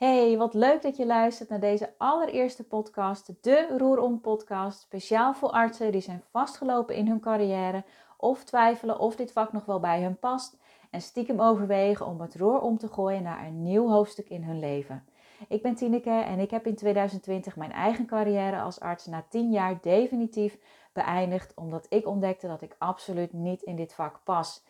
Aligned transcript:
Hey, 0.00 0.36
wat 0.36 0.54
leuk 0.54 0.82
dat 0.82 0.96
je 0.96 1.06
luistert 1.06 1.48
naar 1.48 1.60
deze 1.60 1.92
allereerste 1.96 2.64
podcast, 2.64 3.32
de 3.40 3.74
Roerom 3.78 4.20
podcast, 4.20 4.80
speciaal 4.80 5.34
voor 5.34 5.50
artsen 5.50 5.92
die 5.92 6.00
zijn 6.00 6.22
vastgelopen 6.30 6.94
in 6.94 7.08
hun 7.08 7.20
carrière 7.20 7.84
of 8.16 8.44
twijfelen 8.44 8.98
of 8.98 9.16
dit 9.16 9.32
vak 9.32 9.52
nog 9.52 9.64
wel 9.64 9.80
bij 9.80 10.02
hun 10.02 10.18
past 10.18 10.56
en 10.90 11.00
stiekem 11.00 11.40
overwegen 11.40 12.06
om 12.06 12.20
het 12.20 12.36
roer 12.36 12.60
om 12.60 12.78
te 12.78 12.88
gooien 12.88 13.22
naar 13.22 13.46
een 13.46 13.62
nieuw 13.62 13.88
hoofdstuk 13.88 14.28
in 14.28 14.42
hun 14.42 14.58
leven. 14.58 15.04
Ik 15.48 15.62
ben 15.62 15.74
Tineke 15.74 16.10
en 16.10 16.38
ik 16.38 16.50
heb 16.50 16.66
in 16.66 16.76
2020 16.76 17.56
mijn 17.56 17.72
eigen 17.72 18.06
carrière 18.06 18.60
als 18.60 18.80
arts 18.80 19.06
na 19.06 19.24
10 19.28 19.50
jaar 19.50 19.78
definitief 19.80 20.58
beëindigd 20.92 21.54
omdat 21.54 21.86
ik 21.88 22.06
ontdekte 22.06 22.46
dat 22.46 22.62
ik 22.62 22.76
absoluut 22.78 23.32
niet 23.32 23.62
in 23.62 23.76
dit 23.76 23.94
vak 23.94 24.20
pas. 24.24 24.62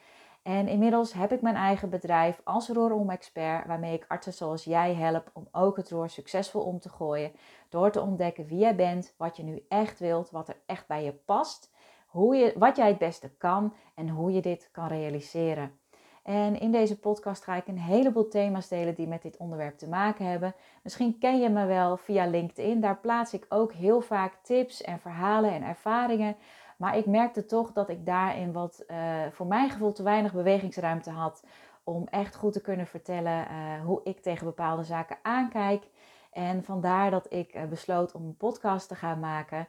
En 0.42 0.68
inmiddels 0.68 1.12
heb 1.12 1.32
ik 1.32 1.42
mijn 1.42 1.54
eigen 1.54 1.90
bedrijf 1.90 2.40
als 2.44 2.68
Roorom-expert, 2.68 3.66
waarmee 3.66 3.94
ik 3.94 4.04
artsen 4.08 4.32
zoals 4.32 4.64
jij 4.64 4.94
help 4.94 5.30
om 5.32 5.48
ook 5.52 5.76
het 5.76 5.90
roer 5.90 6.10
succesvol 6.10 6.62
om 6.62 6.80
te 6.80 6.88
gooien. 6.88 7.32
Door 7.68 7.90
te 7.90 8.00
ontdekken 8.00 8.46
wie 8.46 8.58
jij 8.58 8.74
bent, 8.74 9.14
wat 9.16 9.36
je 9.36 9.42
nu 9.42 9.64
echt 9.68 9.98
wilt, 9.98 10.30
wat 10.30 10.48
er 10.48 10.56
echt 10.66 10.86
bij 10.86 11.04
je 11.04 11.12
past, 11.12 11.72
hoe 12.06 12.36
je, 12.36 12.52
wat 12.58 12.76
jij 12.76 12.88
het 12.88 12.98
beste 12.98 13.30
kan 13.36 13.74
en 13.94 14.08
hoe 14.08 14.32
je 14.32 14.40
dit 14.40 14.68
kan 14.72 14.86
realiseren. 14.86 15.78
En 16.22 16.60
in 16.60 16.72
deze 16.72 16.98
podcast 16.98 17.44
ga 17.44 17.56
ik 17.56 17.66
een 17.66 17.78
heleboel 17.78 18.28
thema's 18.28 18.68
delen 18.68 18.94
die 18.94 19.06
met 19.06 19.22
dit 19.22 19.36
onderwerp 19.36 19.78
te 19.78 19.88
maken 19.88 20.26
hebben. 20.26 20.54
Misschien 20.82 21.18
ken 21.18 21.40
je 21.40 21.48
me 21.48 21.66
wel 21.66 21.96
via 21.96 22.26
LinkedIn. 22.26 22.80
Daar 22.80 22.98
plaats 22.98 23.34
ik 23.34 23.46
ook 23.48 23.72
heel 23.72 24.00
vaak 24.00 24.34
tips 24.42 24.82
en 24.82 24.98
verhalen 24.98 25.52
en 25.52 25.62
ervaringen 25.62 26.36
maar 26.80 26.96
ik 26.96 27.06
merkte 27.06 27.44
toch 27.44 27.72
dat 27.72 27.88
ik 27.88 28.06
daarin 28.06 28.52
wat 28.52 28.84
uh, 28.88 28.96
voor 29.30 29.46
mijn 29.46 29.70
gevoel 29.70 29.92
te 29.92 30.02
weinig 30.02 30.32
bewegingsruimte 30.32 31.10
had 31.10 31.44
om 31.84 32.06
echt 32.06 32.36
goed 32.36 32.52
te 32.52 32.60
kunnen 32.60 32.86
vertellen 32.86 33.46
uh, 33.50 33.84
hoe 33.84 34.00
ik 34.04 34.20
tegen 34.20 34.46
bepaalde 34.46 34.84
zaken 34.84 35.16
aankijk. 35.22 35.84
En 36.32 36.64
vandaar 36.64 37.10
dat 37.10 37.32
ik 37.32 37.54
uh, 37.54 37.64
besloot 37.64 38.12
om 38.12 38.24
een 38.24 38.36
podcast 38.36 38.88
te 38.88 38.94
gaan 38.94 39.20
maken. 39.20 39.66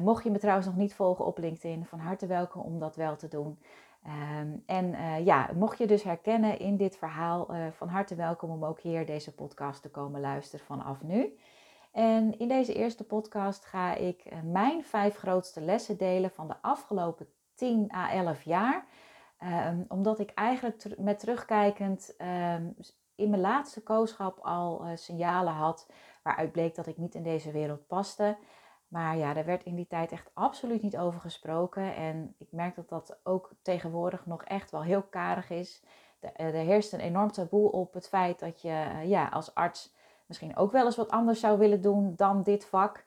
mocht 0.00 0.24
je 0.24 0.30
me 0.30 0.38
trouwens 0.38 0.66
nog 0.66 0.76
niet 0.76 0.94
volgen 0.94 1.26
op 1.26 1.38
LinkedIn, 1.38 1.84
van 1.84 1.98
harte 1.98 2.26
welkom 2.26 2.62
om 2.62 2.78
dat 2.78 2.96
wel 2.96 3.16
te 3.16 3.28
doen. 3.28 3.58
Um, 4.40 4.62
en 4.66 4.94
ja, 5.24 5.50
mocht 5.54 5.78
je 5.78 5.86
dus 5.86 6.02
herkennen 6.02 6.58
in 6.58 6.76
dit 6.76 6.96
verhaal, 6.96 7.48
van 7.72 7.88
harte 7.88 8.14
welkom 8.14 8.50
om 8.50 8.64
ook 8.64 8.80
hier 8.80 9.06
deze 9.06 9.34
podcast 9.34 9.82
te 9.82 9.90
komen 9.90 10.20
luisteren 10.20 10.66
vanaf 10.66 11.02
nu. 11.02 11.38
En 11.92 12.38
in 12.38 12.48
deze 12.48 12.74
eerste 12.74 13.04
podcast 13.04 13.64
ga 13.64 13.94
ik 13.94 14.20
eh, 14.24 14.38
mijn 14.42 14.84
vijf 14.84 15.16
grootste 15.16 15.60
lessen 15.60 15.96
delen 15.96 16.30
van 16.30 16.48
de 16.48 16.54
afgelopen 16.60 17.28
10 17.54 17.92
à 17.94 18.10
11 18.10 18.42
jaar. 18.42 18.86
Um, 19.68 19.84
omdat 19.88 20.18
ik 20.18 20.30
eigenlijk 20.34 20.98
met 20.98 21.18
terugkijkend 21.18 22.14
um, 22.18 22.76
in 23.14 23.30
mijn 23.30 23.40
laatste 23.40 23.82
kooschap 23.82 24.38
al 24.38 24.84
uh, 24.84 24.90
signalen 24.94 25.52
had 25.52 25.90
waaruit 26.22 26.52
bleek 26.52 26.74
dat 26.74 26.86
ik 26.86 26.96
niet 26.96 27.14
in 27.14 27.22
deze 27.22 27.50
wereld 27.50 27.86
paste. 27.86 28.36
Maar 28.88 29.16
ja, 29.16 29.34
daar 29.34 29.44
werd 29.44 29.64
in 29.64 29.74
die 29.74 29.86
tijd 29.86 30.12
echt 30.12 30.30
absoluut 30.34 30.82
niet 30.82 30.96
over 30.96 31.20
gesproken. 31.20 31.94
En 31.94 32.34
ik 32.38 32.48
merk 32.50 32.74
dat 32.74 32.88
dat 32.88 33.20
ook 33.22 33.50
tegenwoordig 33.62 34.26
nog 34.26 34.44
echt 34.44 34.70
wel 34.70 34.82
heel 34.82 35.02
karig 35.02 35.50
is. 35.50 35.82
Eh, 36.20 36.46
er 36.46 36.52
heerst 36.52 36.92
een 36.92 37.00
enorm 37.00 37.32
taboe 37.32 37.72
op 37.72 37.94
het 37.94 38.08
feit 38.08 38.38
dat 38.38 38.62
je 38.62 39.02
ja, 39.04 39.28
als 39.28 39.54
arts 39.54 39.94
misschien 40.28 40.56
ook 40.56 40.72
wel 40.72 40.84
eens 40.84 40.96
wat 40.96 41.10
anders 41.10 41.40
zou 41.40 41.58
willen 41.58 41.80
doen 41.80 42.12
dan 42.16 42.42
dit 42.42 42.64
vak. 42.64 43.04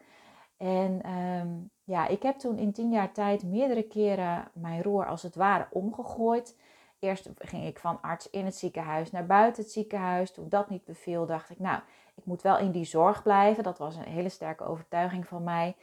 En 0.58 1.02
ehm, 1.02 1.47
ja, 1.83 2.08
ik 2.08 2.23
heb 2.23 2.38
toen 2.38 2.58
in 2.58 2.72
tien 2.72 2.91
jaar 2.91 3.11
tijd 3.11 3.44
meerdere 3.44 3.83
keren 3.83 4.47
mijn 4.53 4.83
roer 4.83 5.05
als 5.05 5.23
het 5.23 5.36
ware 5.36 5.67
omgegooid. 5.69 6.58
Eerst 7.00 7.30
ging 7.38 7.66
ik 7.66 7.80
van 7.80 8.02
arts 8.02 8.30
in 8.30 8.45
het 8.45 8.55
ziekenhuis 8.55 9.11
naar 9.11 9.25
buiten 9.25 9.63
het 9.63 9.72
ziekenhuis. 9.72 10.31
Toen 10.31 10.50
dat 10.50 10.69
niet 10.69 10.86
beviel, 10.86 11.25
dacht 11.25 11.50
ik, 11.50 11.59
nou, 11.59 11.80
ik 12.16 12.25
moet 12.25 12.41
wel 12.41 12.58
in 12.58 12.72
die 12.72 12.86
zorg 12.86 13.23
blijven. 13.23 13.63
Dat 13.63 13.78
was 13.78 13.95
een 13.95 14.03
hele 14.03 14.30
sterke 14.30 14.63
overtuiging 14.63 15.28
van 15.28 15.44
mij. 15.44 15.75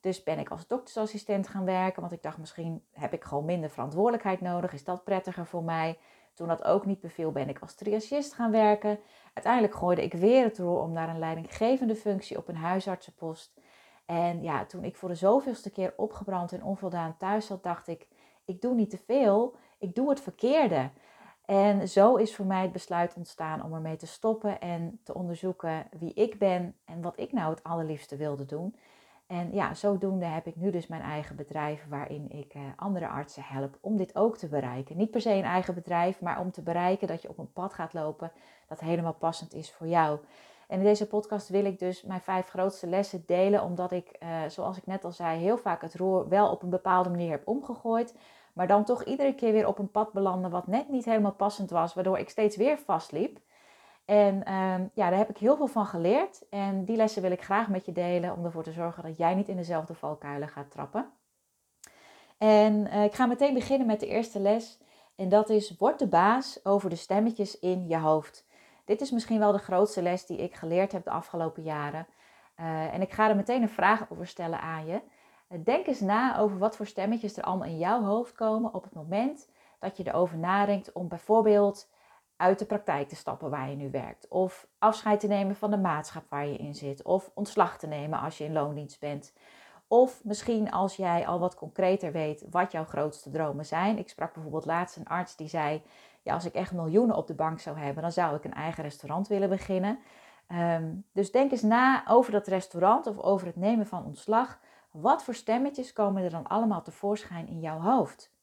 Dus 0.00 0.22
ben 0.22 0.38
ik 0.38 0.50
als 0.50 0.66
doktersassistent 0.66 1.48
gaan 1.48 1.64
werken, 1.64 2.00
want 2.00 2.12
ik 2.12 2.22
dacht 2.22 2.38
misschien 2.38 2.84
heb 2.92 3.12
ik 3.12 3.24
gewoon 3.24 3.44
minder 3.44 3.70
verantwoordelijkheid 3.70 4.40
nodig. 4.40 4.72
Is 4.72 4.84
dat 4.84 5.04
prettiger 5.04 5.46
voor 5.46 5.62
mij? 5.62 5.98
Toen 6.36 6.48
dat 6.48 6.64
ook 6.64 6.86
niet 6.86 7.00
beviel, 7.00 7.32
ben 7.32 7.48
ik 7.48 7.58
als 7.58 7.74
triagist 7.74 8.34
gaan 8.34 8.50
werken. 8.50 8.98
Uiteindelijk 9.34 9.74
gooide 9.74 10.02
ik 10.02 10.12
weer 10.12 10.44
het 10.44 10.58
roer 10.58 10.80
om 10.80 10.92
naar 10.92 11.08
een 11.08 11.18
leidinggevende 11.18 11.94
functie 11.94 12.36
op 12.36 12.48
een 12.48 12.56
huisartsenpost. 12.56 13.60
En 14.06 14.42
ja, 14.42 14.64
toen 14.64 14.84
ik 14.84 14.96
voor 14.96 15.08
de 15.08 15.14
zoveelste 15.14 15.70
keer 15.70 15.94
opgebrand 15.96 16.52
en 16.52 16.62
onvoldaan 16.62 17.16
thuis 17.16 17.46
zat, 17.46 17.62
dacht 17.62 17.88
ik: 17.88 18.08
ik 18.44 18.60
doe 18.60 18.74
niet 18.74 18.90
te 18.90 18.98
veel, 18.98 19.56
ik 19.78 19.94
doe 19.94 20.08
het 20.08 20.20
verkeerde. 20.20 20.90
En 21.44 21.88
zo 21.88 22.16
is 22.16 22.34
voor 22.34 22.46
mij 22.46 22.62
het 22.62 22.72
besluit 22.72 23.14
ontstaan 23.14 23.62
om 23.62 23.74
ermee 23.74 23.96
te 23.96 24.06
stoppen 24.06 24.60
en 24.60 25.00
te 25.02 25.14
onderzoeken 25.14 25.86
wie 25.98 26.14
ik 26.14 26.38
ben 26.38 26.76
en 26.84 27.02
wat 27.02 27.18
ik 27.18 27.32
nou 27.32 27.50
het 27.50 27.62
allerliefste 27.62 28.16
wilde 28.16 28.44
doen. 28.44 28.76
En 29.26 29.54
ja, 29.54 29.74
zodoende 29.74 30.24
heb 30.24 30.46
ik 30.46 30.56
nu 30.56 30.70
dus 30.70 30.86
mijn 30.86 31.02
eigen 31.02 31.36
bedrijf 31.36 31.86
waarin 31.88 32.30
ik 32.30 32.54
eh, 32.54 32.62
andere 32.76 33.08
artsen 33.08 33.42
help 33.42 33.78
om 33.80 33.96
dit 33.96 34.16
ook 34.16 34.36
te 34.36 34.48
bereiken. 34.48 34.96
Niet 34.96 35.10
per 35.10 35.20
se 35.20 35.30
een 35.30 35.44
eigen 35.44 35.74
bedrijf, 35.74 36.20
maar 36.20 36.40
om 36.40 36.50
te 36.50 36.62
bereiken 36.62 37.08
dat 37.08 37.22
je 37.22 37.28
op 37.28 37.38
een 37.38 37.52
pad 37.52 37.74
gaat 37.74 37.92
lopen 37.92 38.32
dat 38.68 38.80
helemaal 38.80 39.14
passend 39.14 39.54
is 39.54 39.70
voor 39.70 39.86
jou. 39.86 40.18
En 40.68 40.78
in 40.78 40.84
deze 40.84 41.06
podcast 41.06 41.48
wil 41.48 41.64
ik 41.64 41.78
dus 41.78 42.02
mijn 42.02 42.20
vijf 42.20 42.48
grootste 42.48 42.86
lessen 42.86 43.22
delen, 43.26 43.62
omdat 43.62 43.92
ik, 43.92 44.08
eh, 44.08 44.28
zoals 44.48 44.76
ik 44.76 44.86
net 44.86 45.04
al 45.04 45.12
zei, 45.12 45.38
heel 45.38 45.58
vaak 45.58 45.82
het 45.82 45.94
roer 45.94 46.28
wel 46.28 46.50
op 46.50 46.62
een 46.62 46.70
bepaalde 46.70 47.10
manier 47.10 47.30
heb 47.30 47.48
omgegooid, 47.48 48.14
maar 48.52 48.66
dan 48.66 48.84
toch 48.84 49.04
iedere 49.04 49.34
keer 49.34 49.52
weer 49.52 49.66
op 49.66 49.78
een 49.78 49.90
pad 49.90 50.12
belanden 50.12 50.50
wat 50.50 50.66
net 50.66 50.88
niet 50.88 51.04
helemaal 51.04 51.32
passend 51.32 51.70
was, 51.70 51.94
waardoor 51.94 52.18
ik 52.18 52.30
steeds 52.30 52.56
weer 52.56 52.78
vastliep. 52.78 53.38
En 54.06 54.44
ehm, 54.44 54.86
ja, 54.94 55.10
daar 55.10 55.18
heb 55.18 55.30
ik 55.30 55.38
heel 55.38 55.56
veel 55.56 55.66
van 55.66 55.86
geleerd. 55.86 56.48
En 56.48 56.84
die 56.84 56.96
lessen 56.96 57.22
wil 57.22 57.30
ik 57.30 57.42
graag 57.42 57.68
met 57.68 57.86
je 57.86 57.92
delen 57.92 58.36
om 58.36 58.44
ervoor 58.44 58.62
te 58.62 58.72
zorgen 58.72 59.02
dat 59.02 59.16
jij 59.16 59.34
niet 59.34 59.48
in 59.48 59.56
dezelfde 59.56 59.94
valkuilen 59.94 60.48
gaat 60.48 60.70
trappen. 60.70 61.10
En 62.38 62.86
uh, 62.86 63.04
ik 63.04 63.14
ga 63.14 63.26
meteen 63.26 63.54
beginnen 63.54 63.86
met 63.86 64.00
de 64.00 64.06
eerste 64.06 64.40
les. 64.40 64.78
En 65.16 65.28
dat 65.28 65.48
is: 65.48 65.76
word 65.76 65.98
de 65.98 66.06
baas 66.06 66.64
over 66.64 66.90
de 66.90 66.96
stemmetjes 66.96 67.58
in 67.58 67.88
je 67.88 67.98
hoofd. 67.98 68.46
Dit 68.84 69.00
is 69.00 69.10
misschien 69.10 69.38
wel 69.38 69.52
de 69.52 69.58
grootste 69.58 70.02
les 70.02 70.26
die 70.26 70.38
ik 70.38 70.54
geleerd 70.54 70.92
heb 70.92 71.04
de 71.04 71.10
afgelopen 71.10 71.62
jaren. 71.62 72.06
Uh, 72.60 72.94
en 72.94 73.02
ik 73.02 73.12
ga 73.12 73.28
er 73.28 73.36
meteen 73.36 73.62
een 73.62 73.68
vraag 73.68 74.10
over 74.10 74.26
stellen 74.26 74.60
aan 74.60 74.86
je. 74.86 75.00
Uh, 75.48 75.58
denk 75.64 75.86
eens 75.86 76.00
na 76.00 76.38
over 76.38 76.58
wat 76.58 76.76
voor 76.76 76.86
stemmetjes 76.86 77.36
er 77.36 77.42
allemaal 77.42 77.68
in 77.68 77.78
jouw 77.78 78.02
hoofd 78.02 78.32
komen 78.32 78.74
op 78.74 78.82
het 78.82 78.94
moment 78.94 79.48
dat 79.78 79.96
je 79.96 80.06
erover 80.06 80.38
nadenkt 80.38 80.92
om 80.92 81.08
bijvoorbeeld 81.08 81.88
uit 82.36 82.58
de 82.58 82.64
praktijk 82.64 83.08
te 83.08 83.16
stappen 83.16 83.50
waar 83.50 83.70
je 83.70 83.76
nu 83.76 83.90
werkt. 83.90 84.28
Of 84.28 84.66
afscheid 84.78 85.20
te 85.20 85.26
nemen 85.26 85.56
van 85.56 85.70
de 85.70 85.78
maatschap 85.78 86.24
waar 86.28 86.46
je 86.46 86.56
in 86.56 86.74
zit. 86.74 87.02
Of 87.02 87.30
ontslag 87.34 87.78
te 87.78 87.86
nemen 87.86 88.20
als 88.20 88.38
je 88.38 88.44
in 88.44 88.52
loondienst 88.52 89.00
bent. 89.00 89.32
Of 89.88 90.24
misschien 90.24 90.70
als 90.70 90.96
jij 90.96 91.26
al 91.26 91.38
wat 91.38 91.54
concreter 91.54 92.12
weet 92.12 92.44
wat 92.50 92.72
jouw 92.72 92.84
grootste 92.84 93.30
dromen 93.30 93.66
zijn. 93.66 93.98
Ik 93.98 94.08
sprak 94.08 94.32
bijvoorbeeld 94.32 94.66
laatst 94.66 94.96
een 94.96 95.08
arts 95.08 95.36
die 95.36 95.48
zei: 95.48 95.82
ja, 96.22 96.34
als 96.34 96.44
ik 96.44 96.54
echt 96.54 96.72
miljoenen 96.72 97.16
op 97.16 97.26
de 97.26 97.34
bank 97.34 97.60
zou 97.60 97.78
hebben, 97.78 98.02
dan 98.02 98.12
zou 98.12 98.36
ik 98.36 98.44
een 98.44 98.54
eigen 98.54 98.82
restaurant 98.82 99.28
willen 99.28 99.48
beginnen. 99.48 99.98
Ehm, 100.46 100.94
dus 101.12 101.32
denk 101.32 101.50
eens 101.50 101.62
na 101.62 102.08
over 102.08 102.32
dat 102.32 102.46
restaurant 102.46 103.06
of 103.06 103.18
over 103.18 103.46
het 103.46 103.56
nemen 103.56 103.86
van 103.86 104.04
ontslag. 104.04 104.58
Wat 104.90 105.24
voor 105.24 105.34
stemmetjes 105.34 105.92
komen 105.92 106.22
er 106.22 106.30
dan 106.30 106.46
allemaal 106.46 106.82
tevoorschijn 106.82 107.48
in 107.48 107.60
jouw 107.60 107.80
hoofd? 107.80 108.34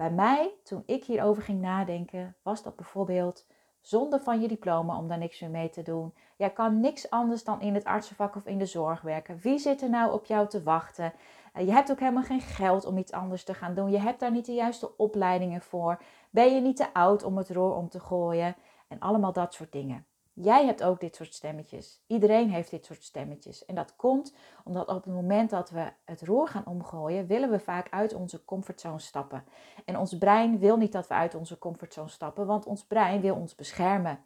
Bij 0.00 0.10
mij, 0.10 0.54
toen 0.64 0.82
ik 0.86 1.04
hierover 1.04 1.42
ging 1.42 1.60
nadenken, 1.60 2.36
was 2.42 2.62
dat 2.62 2.76
bijvoorbeeld 2.76 3.46
zonder 3.80 4.20
van 4.20 4.40
je 4.40 4.48
diploma 4.48 4.98
om 4.98 5.08
daar 5.08 5.18
niks 5.18 5.40
meer 5.40 5.50
mee 5.50 5.70
te 5.70 5.82
doen. 5.82 6.14
Jij 6.36 6.50
kan 6.50 6.80
niks 6.80 7.10
anders 7.10 7.44
dan 7.44 7.60
in 7.60 7.74
het 7.74 7.84
artsenvak 7.84 8.36
of 8.36 8.46
in 8.46 8.58
de 8.58 8.66
zorg 8.66 9.00
werken. 9.00 9.38
Wie 9.38 9.58
zit 9.58 9.82
er 9.82 9.90
nou 9.90 10.12
op 10.12 10.24
jou 10.24 10.48
te 10.48 10.62
wachten? 10.62 11.12
Eh, 11.52 11.66
je 11.66 11.72
hebt 11.72 11.90
ook 11.90 11.98
helemaal 11.98 12.22
geen 12.22 12.40
geld 12.40 12.84
om 12.84 12.98
iets 12.98 13.12
anders 13.12 13.44
te 13.44 13.54
gaan 13.54 13.74
doen. 13.74 13.90
Je 13.90 13.98
hebt 13.98 14.20
daar 14.20 14.30
niet 14.30 14.46
de 14.46 14.54
juiste 14.54 14.96
opleidingen 14.96 15.60
voor. 15.60 16.02
Ben 16.30 16.54
je 16.54 16.60
niet 16.60 16.76
te 16.76 16.94
oud 16.94 17.22
om 17.22 17.36
het 17.36 17.50
roer 17.50 17.74
om 17.74 17.88
te 17.88 18.00
gooien? 18.00 18.56
En 18.88 18.98
allemaal 18.98 19.32
dat 19.32 19.54
soort 19.54 19.72
dingen. 19.72 20.06
Jij 20.42 20.66
hebt 20.66 20.82
ook 20.82 21.00
dit 21.00 21.16
soort 21.16 21.34
stemmetjes. 21.34 22.02
Iedereen 22.06 22.50
heeft 22.50 22.70
dit 22.70 22.84
soort 22.84 23.02
stemmetjes. 23.02 23.64
En 23.64 23.74
dat 23.74 23.96
komt 23.96 24.34
omdat 24.64 24.88
op 24.88 25.04
het 25.04 25.14
moment 25.14 25.50
dat 25.50 25.70
we 25.70 25.92
het 26.04 26.22
roer 26.22 26.48
gaan 26.48 26.66
omgooien, 26.66 27.26
willen 27.26 27.50
we 27.50 27.58
vaak 27.58 27.90
uit 27.90 28.14
onze 28.14 28.44
comfortzone 28.44 28.98
stappen. 28.98 29.44
En 29.84 29.98
ons 29.98 30.18
brein 30.18 30.58
wil 30.58 30.76
niet 30.76 30.92
dat 30.92 31.06
we 31.06 31.14
uit 31.14 31.34
onze 31.34 31.58
comfortzone 31.58 32.08
stappen, 32.08 32.46
want 32.46 32.66
ons 32.66 32.84
brein 32.84 33.20
wil 33.20 33.34
ons 33.34 33.54
beschermen. 33.54 34.24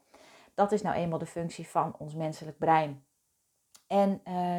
Dat 0.54 0.72
is 0.72 0.82
nou 0.82 0.96
eenmaal 0.96 1.18
de 1.18 1.26
functie 1.26 1.68
van 1.68 1.94
ons 1.98 2.14
menselijk 2.14 2.58
brein. 2.58 3.04
En 3.86 4.20
eh, 4.24 4.58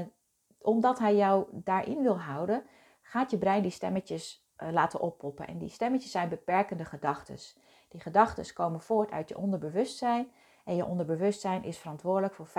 omdat 0.58 1.00
hij 1.00 1.16
jou 1.16 1.48
daarin 1.52 2.02
wil 2.02 2.20
houden, 2.20 2.64
gaat 3.02 3.32
je 3.32 3.38
brein 3.38 3.62
die 3.62 3.72
stemmetjes 3.72 4.48
uh, 4.58 4.72
laten 4.72 5.00
oppoppen. 5.00 5.48
En 5.48 5.58
die 5.58 5.70
stemmetjes 5.70 6.12
zijn 6.12 6.30
beperkende 6.30 6.86
gedachten. 6.86 7.38
Die 7.90 8.02
gedachten 8.02 8.54
komen 8.54 8.82
voort 8.82 9.12
uit 9.12 9.30
je 9.30 9.38
onderbewustzijn 9.38 10.32
en 10.66 10.76
je 10.76 10.86
onderbewustzijn 10.86 11.64
is 11.64 11.78
verantwoordelijk 11.78 12.34
voor 12.34 12.48
95% 12.48 12.52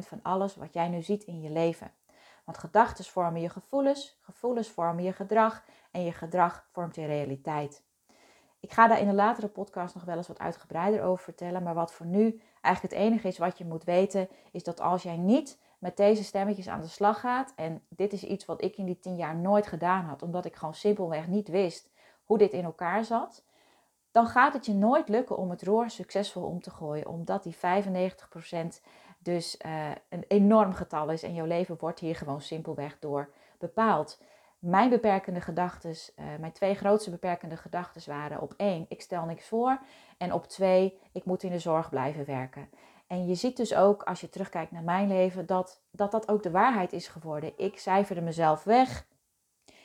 van 0.00 0.20
alles 0.22 0.56
wat 0.56 0.72
jij 0.72 0.88
nu 0.88 1.02
ziet 1.02 1.24
in 1.24 1.40
je 1.40 1.50
leven. 1.50 1.92
Want 2.44 2.58
gedachten 2.58 3.04
vormen 3.04 3.40
je 3.40 3.48
gevoelens, 3.48 4.18
gevoelens 4.20 4.68
vormen 4.68 5.04
je 5.04 5.12
gedrag 5.12 5.64
en 5.90 6.04
je 6.04 6.12
gedrag 6.12 6.68
vormt 6.72 6.94
je 6.94 7.06
realiteit. 7.06 7.86
Ik 8.60 8.72
ga 8.72 8.88
daar 8.88 9.00
in 9.00 9.08
een 9.08 9.14
latere 9.14 9.48
podcast 9.48 9.94
nog 9.94 10.04
wel 10.04 10.16
eens 10.16 10.28
wat 10.28 10.38
uitgebreider 10.38 11.02
over 11.02 11.24
vertellen. 11.24 11.62
Maar 11.62 11.74
wat 11.74 11.92
voor 11.92 12.06
nu 12.06 12.40
eigenlijk 12.60 12.94
het 12.94 13.04
enige 13.04 13.28
is 13.28 13.38
wat 13.38 13.58
je 13.58 13.64
moet 13.64 13.84
weten, 13.84 14.28
is 14.52 14.62
dat 14.62 14.80
als 14.80 15.02
jij 15.02 15.16
niet 15.16 15.58
met 15.78 15.96
deze 15.96 16.24
stemmetjes 16.24 16.68
aan 16.68 16.80
de 16.80 16.88
slag 16.88 17.20
gaat. 17.20 17.52
En 17.56 17.82
dit 17.88 18.12
is 18.12 18.24
iets 18.24 18.44
wat 18.44 18.62
ik 18.62 18.76
in 18.76 18.84
die 18.84 18.98
tien 18.98 19.16
jaar 19.16 19.36
nooit 19.36 19.66
gedaan 19.66 20.04
had, 20.04 20.22
omdat 20.22 20.44
ik 20.44 20.56
gewoon 20.56 20.74
simpelweg 20.74 21.26
niet 21.26 21.48
wist 21.48 21.90
hoe 22.24 22.38
dit 22.38 22.52
in 22.52 22.64
elkaar 22.64 23.04
zat. 23.04 23.44
Dan 24.10 24.26
gaat 24.26 24.52
het 24.52 24.66
je 24.66 24.74
nooit 24.74 25.08
lukken 25.08 25.36
om 25.36 25.50
het 25.50 25.62
roer 25.62 25.90
succesvol 25.90 26.42
om 26.42 26.60
te 26.60 26.70
gooien, 26.70 27.06
omdat 27.06 27.42
die 27.42 27.56
95% 27.56 27.58
dus 29.18 29.58
uh, 29.66 29.90
een 30.08 30.24
enorm 30.28 30.72
getal 30.72 31.10
is 31.10 31.22
en 31.22 31.34
jouw 31.34 31.46
leven 31.46 31.76
wordt 31.78 32.00
hier 32.00 32.16
gewoon 32.16 32.40
simpelweg 32.40 32.98
door 32.98 33.30
bepaald. 33.58 34.20
Mijn 34.58 34.90
beperkende 34.90 35.40
gedachten, 35.40 35.90
uh, 35.90 36.24
mijn 36.40 36.52
twee 36.52 36.74
grootste 36.74 37.10
beperkende 37.10 37.56
gedachten 37.56 38.10
waren 38.10 38.40
op 38.40 38.54
één, 38.56 38.86
ik 38.88 39.00
stel 39.00 39.24
niks 39.24 39.46
voor. 39.46 39.78
En 40.18 40.32
op 40.32 40.46
twee, 40.46 40.98
ik 41.12 41.24
moet 41.24 41.42
in 41.42 41.50
de 41.50 41.58
zorg 41.58 41.88
blijven 41.88 42.24
werken. 42.24 42.68
En 43.06 43.26
je 43.26 43.34
ziet 43.34 43.56
dus 43.56 43.74
ook, 43.74 44.02
als 44.02 44.20
je 44.20 44.28
terugkijkt 44.28 44.70
naar 44.70 44.82
mijn 44.82 45.08
leven, 45.08 45.46
dat 45.46 45.80
dat, 45.90 46.10
dat 46.10 46.28
ook 46.28 46.42
de 46.42 46.50
waarheid 46.50 46.92
is 46.92 47.08
geworden. 47.08 47.52
Ik 47.56 47.78
cijferde 47.78 48.20
mezelf 48.20 48.64
weg. 48.64 49.06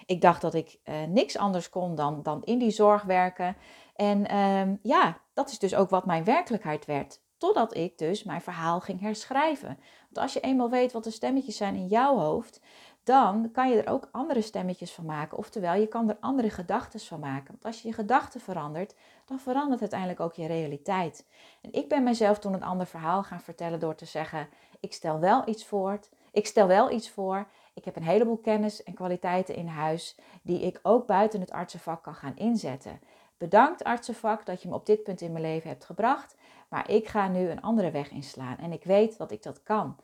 Ik 0.06 0.22
dacht 0.22 0.42
dat 0.42 0.54
ik 0.54 0.80
uh, 0.84 1.04
niks 1.04 1.38
anders 1.38 1.70
kon 1.70 1.96
dan, 1.96 2.24
dan 2.24 2.44
in 2.44 2.60
die 2.60 2.72
zorg 2.72 3.04
werken. 3.04 3.56
En 3.96 4.32
uh, 4.32 4.76
ja, 4.82 5.18
dat 5.34 5.50
is 5.50 5.60
dus 5.60 5.76
ook 5.76 5.90
wat 5.90 6.06
mijn 6.06 6.24
werkelijkheid 6.24 6.86
werd. 6.86 7.22
Totdat 7.38 7.76
ik 7.76 7.98
dus 7.98 8.24
mijn 8.24 8.42
verhaal 8.42 8.80
ging 8.80 9.00
herschrijven. 9.00 9.80
Want 10.02 10.18
als 10.18 10.34
je 10.34 10.40
eenmaal 10.40 10.70
weet 10.70 10.92
wat 10.92 11.04
de 11.04 11.12
stemmetjes 11.12 11.58
zijn 11.58 11.76
in 11.76 11.88
jouw 11.88 12.18
hoofd, 12.18 12.62
dan 13.04 13.52
kan 13.52 13.70
je 13.70 13.82
er 13.82 13.92
ook 13.92 14.10
andere 14.12 14.42
stemmetjes 14.42 14.92
van 14.92 15.06
maken. 15.06 15.38
Oftewel, 15.38 15.74
je 15.74 15.88
kan 15.88 16.10
er 16.10 16.18
andere 16.20 16.50
gedachten 16.50 17.00
van 17.00 17.20
maken. 17.20 17.48
Want 17.48 17.66
als 17.66 17.82
je 17.82 17.88
je 17.88 17.94
gedachten 17.94 18.42
verandert, 18.42 18.96
dan 19.26 19.40
verandert 19.40 19.82
uiteindelijk 19.82 20.20
ook 20.20 20.34
je 20.34 20.48
realiteit. 20.48 21.28
En 21.62 21.74
ik 21.74 21.90
ben 21.90 22.04
mezelf 22.04 22.40
toen 22.40 22.54
een 22.54 22.64
ander 22.64 22.88
verhaal 22.88 23.24
gaan 23.24 23.42
vertellen 23.42 23.80
door 23.80 23.96
te 23.96 24.06
zeggen: 24.06 24.48
ik 24.80 24.94
stel 24.94 25.20
wel 25.20 25.42
iets 25.46 25.66
voor. 25.66 26.00
Ik 26.32 26.48
stel 26.48 26.68
wel 26.68 26.92
iets 26.92 27.10
voor. 27.10 27.48
Ik 27.74 27.86
heb 27.86 27.96
een 27.96 28.04
heleboel 28.04 28.38
kennis 28.38 28.84
en 28.84 28.94
kwaliteiten 28.94 29.56
in 29.56 29.68
huis 29.68 30.18
die 30.42 30.62
ik 30.62 30.80
ook 30.84 31.08
buiten 31.08 31.40
het 31.40 31.52
artsenvak 31.52 32.04
kan 32.04 32.16
gaan 32.16 32.36
inzetten. 32.36 33.00
Bedankt 33.38 33.84
artsenvak 33.84 34.46
dat 34.46 34.62
je 34.62 34.70
me 34.70 34.76
op 34.76 34.86
dit 34.86 35.04
punt 35.04 35.22
in 35.22 35.32
mijn 35.32 35.44
leven 35.44 35.70
hebt 35.70 35.86
gebracht, 35.86 36.36
maar 36.70 36.90
ik 36.90 37.08
ga 37.08 37.28
nu 37.28 37.50
een 37.50 37.62
andere 37.62 37.92
weg 37.92 38.12
inslaan 38.12 38.58
en 38.58 38.72
ik 38.72 38.84
weet 38.84 39.18
dat 39.18 39.32
ik 39.32 39.44
dat 39.44 39.64
kan. 39.64 39.98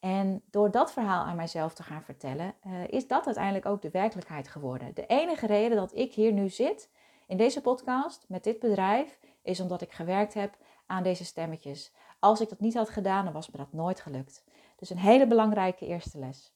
En 0.00 0.42
door 0.50 0.70
dat 0.70 0.92
verhaal 0.92 1.24
aan 1.24 1.36
mijzelf 1.36 1.74
te 1.74 1.82
gaan 1.82 2.02
vertellen, 2.02 2.54
uh, 2.66 2.88
is 2.88 3.06
dat 3.06 3.26
uiteindelijk 3.26 3.66
ook 3.66 3.82
de 3.82 3.90
werkelijkheid 3.90 4.48
geworden. 4.48 4.94
De 4.94 5.06
enige 5.06 5.46
reden 5.46 5.76
dat 5.76 5.94
ik 5.94 6.14
hier 6.14 6.32
nu 6.32 6.48
zit 6.48 6.90
in 7.26 7.36
deze 7.36 7.60
podcast 7.60 8.24
met 8.28 8.44
dit 8.44 8.58
bedrijf, 8.58 9.18
is 9.42 9.60
omdat 9.60 9.82
ik 9.82 9.92
gewerkt 9.92 10.34
heb 10.34 10.56
aan 10.86 11.02
deze 11.02 11.24
stemmetjes. 11.24 11.92
Als 12.18 12.40
ik 12.40 12.48
dat 12.48 12.60
niet 12.60 12.74
had 12.74 12.88
gedaan, 12.88 13.24
dan 13.24 13.32
was 13.32 13.50
me 13.50 13.56
dat 13.56 13.72
nooit 13.72 14.00
gelukt. 14.00 14.44
Dus 14.76 14.90
een 14.90 14.98
hele 14.98 15.26
belangrijke 15.26 15.86
eerste 15.86 16.18
les. 16.18 16.55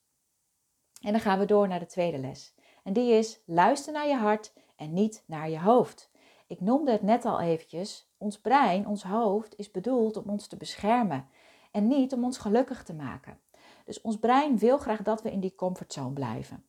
En 1.00 1.12
dan 1.12 1.20
gaan 1.20 1.38
we 1.38 1.44
door 1.44 1.69
naar 1.69 1.79
de 1.79 1.87
tweede 1.87 2.19
les. 2.19 2.55
En 2.85 2.93
die 2.93 3.12
is 3.12 3.41
luister 3.44 3.93
naar 3.93 4.08
je 4.08 4.17
hart 4.17 4.52
en 4.76 4.93
niet 4.93 5.25
naar 5.26 5.50
je 5.50 5.61
hoofd. 5.61 6.11
Ik 6.47 6.61
noemde 6.61 6.93
het 6.93 7.02
net 7.02 7.25
al 7.25 7.41
eventjes. 7.41 8.11
Ons 8.19 8.41
brein, 8.41 8.87
ons 8.87 9.02
hoofd, 9.02 9.58
is 9.58 9.70
bedoeld 9.70 10.17
om 10.17 10.31
ons 10.31 10.47
te 10.47 10.56
beschermen 10.56 11.29
en 11.70 11.88
niet 11.88 12.12
om 12.12 12.25
ons 12.25 12.38
gelukkig 12.38 12.82
te 12.82 12.94
maken. 12.94 13.41
Dus 13.85 14.00
ons 14.00 14.19
brein 14.19 14.58
wil 14.58 14.79
graag 14.79 15.02
dat 15.02 15.23
we 15.23 15.32
in 15.32 15.41
die 15.41 15.55
comfortzone 15.55 16.12
blijven. 16.12 16.64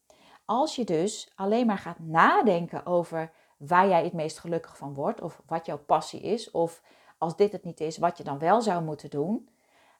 Als 0.45 0.75
je 0.75 0.83
dus 0.83 1.31
alleen 1.35 1.65
maar 1.65 1.77
gaat 1.77 1.99
nadenken 1.99 2.85
over 2.85 3.31
waar 3.57 3.87
jij 3.87 4.03
het 4.03 4.13
meest 4.13 4.39
gelukkig 4.39 4.77
van 4.77 4.93
wordt, 4.93 5.21
of 5.21 5.41
wat 5.45 5.65
jouw 5.65 5.77
passie 5.77 6.21
is, 6.21 6.51
of 6.51 6.81
als 7.17 7.35
dit 7.35 7.51
het 7.51 7.63
niet 7.63 7.79
is, 7.79 7.97
wat 7.97 8.17
je 8.17 8.23
dan 8.23 8.39
wel 8.39 8.61
zou 8.61 8.83
moeten 8.83 9.09
doen, 9.09 9.49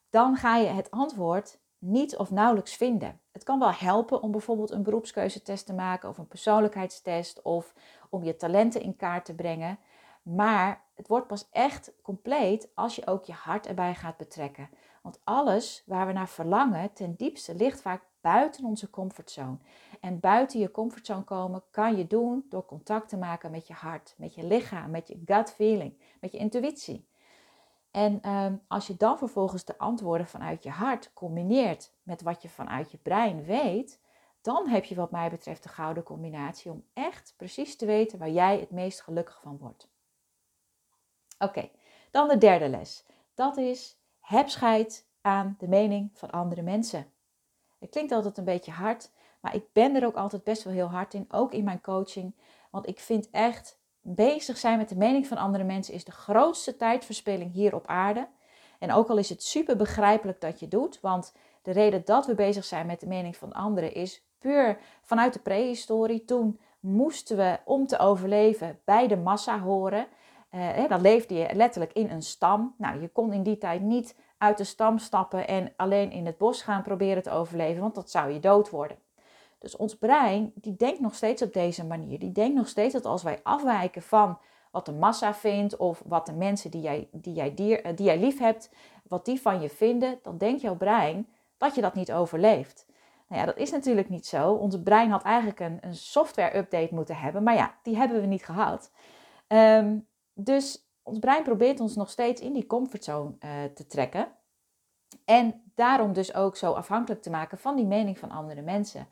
dan 0.10 0.36
ga 0.36 0.58
je 0.58 0.68
het 0.68 0.92
antwoord 0.92 1.60
niet 1.82 2.18
of 2.18 2.32
nauwelijks 2.32 2.76
vinden. 2.76 3.20
Het 3.32 3.44
kan 3.44 3.60
wel 3.60 3.72
helpen 3.72 4.22
om 4.22 4.32
bijvoorbeeld 4.32 4.72
een 4.72 4.84
beroepskeuzetest 4.84 5.66
te 5.66 5.74
maken 5.74 6.10
of 6.10 6.18
een 6.18 6.28
persoonlijkheidstest 6.28 7.42
of 7.42 7.74
om 8.10 8.24
je 8.24 8.36
talenten 8.36 8.82
in 8.82 8.96
kaart 8.96 9.26
te 9.26 9.36
brengen. 9.36 9.80
Maar 10.22 10.84
het 10.96 11.08
wordt 11.08 11.28
pas 11.28 11.48
echt 11.52 11.92
compleet 12.02 12.70
als 12.76 12.96
je 12.96 13.08
ook 13.08 13.26
je 13.26 13.34
hart 13.34 13.68
erbij 13.68 13.96
gaat 13.96 14.18
betrekken. 14.18 14.70
Want 15.02 15.20
alles 15.24 15.84
waar 15.86 16.08
we 16.08 16.14
naar 16.14 16.30
verlangen, 16.30 16.94
ten 16.94 17.16
diepste, 17.16 17.56
ligt 17.56 17.82
vaak 17.82 18.04
buiten 18.22 18.66
onze 18.66 18.90
comfortzone. 18.90 19.58
En 20.00 20.20
buiten 20.20 20.60
je 20.60 20.72
comfortzone 20.72 21.24
komen 21.24 21.64
kan 21.72 21.98
je 21.98 22.08
doen 22.08 22.46
door 22.50 22.66
contact 22.66 23.10
te 23.10 23.18
maken 23.18 23.52
met 23.52 23.68
je 23.68 23.74
hart, 23.74 24.14
met 24.18 24.36
je 24.36 24.44
lichaam, 24.44 24.92
met 24.92 25.08
je 25.08 25.22
gut 25.26 25.52
feeling, 25.52 25.94
met 26.20 26.32
je 26.32 26.38
intuïtie. 26.38 27.10
En 27.92 28.22
ehm, 28.22 28.56
als 28.68 28.88
je 28.88 28.98
dan 28.98 29.18
vervolgens 29.18 29.66
de 29.66 29.78
antwoorden 29.78 30.28
vanuit 30.28 30.64
je 30.64 30.70
hart 30.70 31.14
combineert 31.14 31.94
met 32.04 32.22
wat 32.22 32.42
je 32.42 32.50
vanuit 32.50 32.92
je 32.92 32.98
brein 32.98 33.44
weet, 33.44 34.00
dan 34.42 34.68
heb 34.68 34.84
je 34.84 34.96
wat 34.96 35.12
mij 35.12 35.30
betreft 35.30 35.64
de 35.64 35.70
gouden 35.70 36.04
combinatie 36.04 36.72
om 36.72 36.86
echt 36.94 37.34
precies 37.38 37.76
te 37.76 37.86
weten 37.86 38.20
waar 38.20 38.30
jij 38.30 38.60
het 38.60 38.72
meest 38.72 39.02
gelukkig 39.02 39.40
van 39.42 39.58
wordt. 39.58 39.90
Oké, 41.40 41.70
dan 42.12 42.28
de 42.28 42.38
derde 42.38 42.70
les. 42.70 43.06
Dat 43.34 43.58
is 43.58 44.00
heb 44.20 44.50
scheid 44.50 45.08
aan 45.22 45.56
de 45.60 45.68
mening 45.68 46.10
van 46.14 46.30
andere 46.30 46.62
mensen. 46.62 47.12
Het 47.80 47.90
klinkt 47.90 48.12
altijd 48.12 48.38
een 48.38 48.44
beetje 48.44 48.72
hard, 48.72 49.12
maar 49.40 49.56
ik 49.56 49.74
ben 49.74 49.96
er 49.96 50.06
ook 50.06 50.16
altijd 50.16 50.44
best 50.44 50.64
wel 50.64 50.74
heel 50.74 50.90
hard 50.90 51.14
in, 51.14 51.26
ook 51.32 51.54
in 51.54 51.64
mijn 51.64 51.82
coaching. 51.82 52.36
Want 52.72 52.88
ik 52.88 53.00
vind 53.00 53.30
echt 53.30 53.80
bezig 54.02 54.58
zijn 54.58 54.78
met 54.78 54.90
de 54.90 54.98
mening 54.98 55.28
van 55.28 55.38
andere 55.38 55.64
mensen 55.64 55.94
is 55.94 56.04
de 56.04 56.12
grootste 56.12 56.76
tijdverspilling 56.76 57.54
hier 57.54 57.76
op 57.76 57.88
aarde. 57.88 58.28
En 58.80 58.92
ook 58.92 59.10
al 59.10 59.18
is 59.18 59.30
het 59.30 59.44
super 59.44 59.76
begrijpelijk 59.76 60.42
dat 60.42 60.60
je 60.60 60.68
doet, 60.68 61.00
want 61.02 61.34
de 61.62 61.72
reden 61.72 62.02
dat 62.06 62.26
we 62.26 62.36
bezig 62.36 62.66
zijn 62.66 62.86
met 62.86 63.00
de 63.00 63.08
mening 63.08 63.38
van 63.38 63.54
anderen 63.54 63.94
is 63.94 64.24
puur 64.40 64.78
vanuit 65.02 65.34
de 65.34 65.40
prehistorie. 65.40 66.26
Toen 66.26 66.60
moesten 66.80 67.38
we, 67.38 67.60
om 67.66 67.88
te 67.88 68.00
overleven, 68.00 68.80
bij 68.84 69.08
de 69.08 69.18
massa 69.18 69.60
horen. 69.60 70.08
Uh, 70.52 70.88
dan 70.90 71.02
leefde 71.02 71.34
je 71.34 71.50
letterlijk 71.54 71.94
in 71.94 72.10
een 72.10 72.22
stam. 72.22 72.76
Nou, 72.78 73.02
je 73.02 73.08
kon 73.08 73.34
in 73.34 73.44
die 73.44 73.58
tijd 73.58 73.82
niet 73.82 74.16
uit 74.38 74.58
de 74.58 74.64
stam 74.64 74.98
stappen 74.98 75.48
en 75.48 75.74
alleen 75.76 76.12
in 76.12 76.26
het 76.26 76.38
bos 76.38 76.62
gaan 76.62 76.82
proberen 76.82 77.24
te 77.24 77.32
overleven, 77.32 77.82
want 77.82 77.96
dat 77.96 78.12
zou 78.12 78.32
je 78.32 78.40
dood 78.40 78.70
worden. 78.70 78.98
Dus 79.62 79.76
ons 79.76 79.96
brein, 79.96 80.52
die 80.56 80.76
denkt 80.76 81.00
nog 81.00 81.16
steeds 81.16 81.42
op 81.42 81.54
deze 81.54 81.86
manier. 81.86 82.20
Die 82.20 82.32
denkt 82.32 82.56
nog 82.56 82.68
steeds 82.68 82.94
dat 82.94 83.06
als 83.06 83.24
wij 83.24 83.40
afwijken 83.44 84.02
van 84.02 84.38
wat 84.72 84.86
de 84.86 84.94
massa 84.94 85.34
vindt 85.34 85.78
of 85.78 86.04
wat 86.06 86.26
de 86.26 86.34
mensen 86.34 86.72
die 86.72 86.82
jij, 86.82 87.10
die 87.12 87.34
jij, 87.34 87.54
dier, 87.54 87.84
eh, 87.84 87.96
die 87.96 88.06
jij 88.06 88.20
lief 88.20 88.40
hebt, 88.40 88.70
wat 89.08 89.26
die 89.26 89.42
van 89.42 89.62
je 89.62 89.70
vinden, 89.70 90.20
dan 90.22 90.38
denkt 90.38 90.62
jouw 90.62 90.76
brein 90.76 91.28
dat 91.58 91.76
je 91.76 91.82
dat 91.82 91.96
niet 91.96 92.12
overleeft. 92.12 92.86
Nou 93.28 93.42
ja, 93.42 93.48
dat 93.48 93.58
is 93.58 93.72
natuurlijk 93.72 94.10
niet 94.10 94.26
zo. 94.26 94.52
Ons 94.52 94.82
brein 94.82 95.10
had 95.10 95.24
eigenlijk 95.24 95.60
een, 95.60 95.78
een 95.82 95.96
software-update 95.96 96.94
moeten 96.94 97.16
hebben, 97.16 97.44
maar 97.44 97.56
ja, 97.56 97.76
die 97.84 97.96
hebben 97.96 98.22
we 98.22 98.28
niet 98.28 98.46
gehad. 98.46 98.92
Um, 99.48 100.08
dus 100.34 100.88
ons 101.04 101.20
brein 101.20 101.44
probeert 101.44 101.80
ons 101.80 101.96
nog 101.96 102.10
steeds 102.10 102.42
in 102.42 102.54
die 102.54 102.68
comfortzone 102.68 103.36
uh, 103.40 103.50
te 103.74 103.88
trekken. 103.88 104.28
En 105.26 105.72
daarom 105.76 106.14
dus 106.14 106.34
ook 106.34 106.56
zo 106.56 106.72
afhankelijk 106.72 107.22
te 107.22 107.30
maken 107.30 107.58
van 107.58 107.76
die 107.76 107.86
mening 107.86 108.18
van 108.20 108.32
andere 108.32 108.62
mensen. 108.62 109.08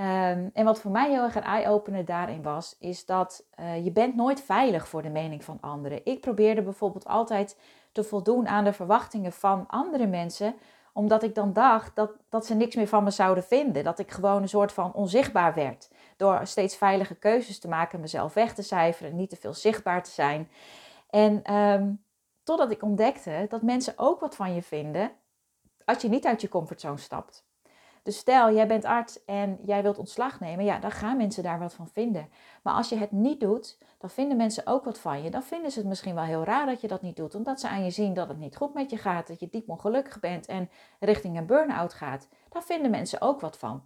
Um, 0.00 0.50
en 0.52 0.64
wat 0.64 0.80
voor 0.80 0.90
mij 0.90 1.10
heel 1.10 1.22
erg 1.22 1.34
een 1.34 1.42
eye-opener 1.42 2.04
daarin 2.04 2.42
was, 2.42 2.76
is 2.78 3.04
dat 3.06 3.44
uh, 3.60 3.84
je 3.84 3.92
bent 3.92 4.14
nooit 4.14 4.40
veilig 4.40 4.88
voor 4.88 5.02
de 5.02 5.08
mening 5.08 5.44
van 5.44 5.58
anderen. 5.60 6.04
Ik 6.04 6.20
probeerde 6.20 6.62
bijvoorbeeld 6.62 7.06
altijd 7.06 7.56
te 7.92 8.04
voldoen 8.04 8.48
aan 8.48 8.64
de 8.64 8.72
verwachtingen 8.72 9.32
van 9.32 9.66
andere 9.66 10.06
mensen, 10.06 10.54
omdat 10.92 11.22
ik 11.22 11.34
dan 11.34 11.52
dacht 11.52 11.96
dat, 11.96 12.10
dat 12.28 12.46
ze 12.46 12.54
niks 12.54 12.76
meer 12.76 12.86
van 12.86 13.04
me 13.04 13.10
zouden 13.10 13.44
vinden. 13.44 13.84
Dat 13.84 13.98
ik 13.98 14.10
gewoon 14.10 14.42
een 14.42 14.48
soort 14.48 14.72
van 14.72 14.92
onzichtbaar 14.92 15.54
werd. 15.54 15.90
Door 16.16 16.40
steeds 16.42 16.76
veilige 16.76 17.14
keuzes 17.14 17.58
te 17.58 17.68
maken, 17.68 18.00
mezelf 18.00 18.34
weg 18.34 18.54
te 18.54 18.62
cijferen, 18.62 19.16
niet 19.16 19.30
te 19.30 19.36
veel 19.36 19.54
zichtbaar 19.54 20.02
te 20.02 20.10
zijn. 20.10 20.48
En 21.10 21.54
um, 21.54 22.04
totdat 22.42 22.70
ik 22.70 22.82
ontdekte 22.82 23.46
dat 23.48 23.62
mensen 23.62 23.92
ook 23.96 24.20
wat 24.20 24.36
van 24.36 24.54
je 24.54 24.62
vinden 24.62 25.10
als 25.84 26.02
je 26.02 26.08
niet 26.08 26.26
uit 26.26 26.40
je 26.40 26.48
comfortzone 26.48 26.98
stapt. 26.98 27.48
Dus 28.02 28.18
stel, 28.18 28.54
jij 28.54 28.66
bent 28.66 28.84
arts 28.84 29.24
en 29.24 29.58
jij 29.64 29.82
wilt 29.82 29.98
ontslag 29.98 30.40
nemen, 30.40 30.64
ja, 30.64 30.78
dan 30.78 30.90
gaan 30.90 31.16
mensen 31.16 31.42
daar 31.42 31.58
wat 31.58 31.74
van 31.74 31.88
vinden. 31.88 32.28
Maar 32.62 32.74
als 32.74 32.88
je 32.88 32.96
het 32.96 33.10
niet 33.10 33.40
doet, 33.40 33.78
dan 33.98 34.10
vinden 34.10 34.36
mensen 34.36 34.66
ook 34.66 34.84
wat 34.84 34.98
van 34.98 35.22
je. 35.22 35.30
Dan 35.30 35.42
vinden 35.42 35.70
ze 35.70 35.78
het 35.78 35.88
misschien 35.88 36.14
wel 36.14 36.24
heel 36.24 36.44
raar 36.44 36.66
dat 36.66 36.80
je 36.80 36.88
dat 36.88 37.02
niet 37.02 37.16
doet, 37.16 37.34
omdat 37.34 37.60
ze 37.60 37.68
aan 37.68 37.84
je 37.84 37.90
zien 37.90 38.14
dat 38.14 38.28
het 38.28 38.38
niet 38.38 38.56
goed 38.56 38.74
met 38.74 38.90
je 38.90 38.96
gaat, 38.96 39.26
dat 39.26 39.40
je 39.40 39.48
diep 39.50 39.68
ongelukkig 39.68 40.20
bent 40.20 40.46
en 40.46 40.70
richting 41.00 41.38
een 41.38 41.46
burn-out 41.46 41.92
gaat. 41.92 42.28
Daar 42.48 42.62
vinden 42.62 42.90
mensen 42.90 43.20
ook 43.20 43.40
wat 43.40 43.58
van. 43.58 43.82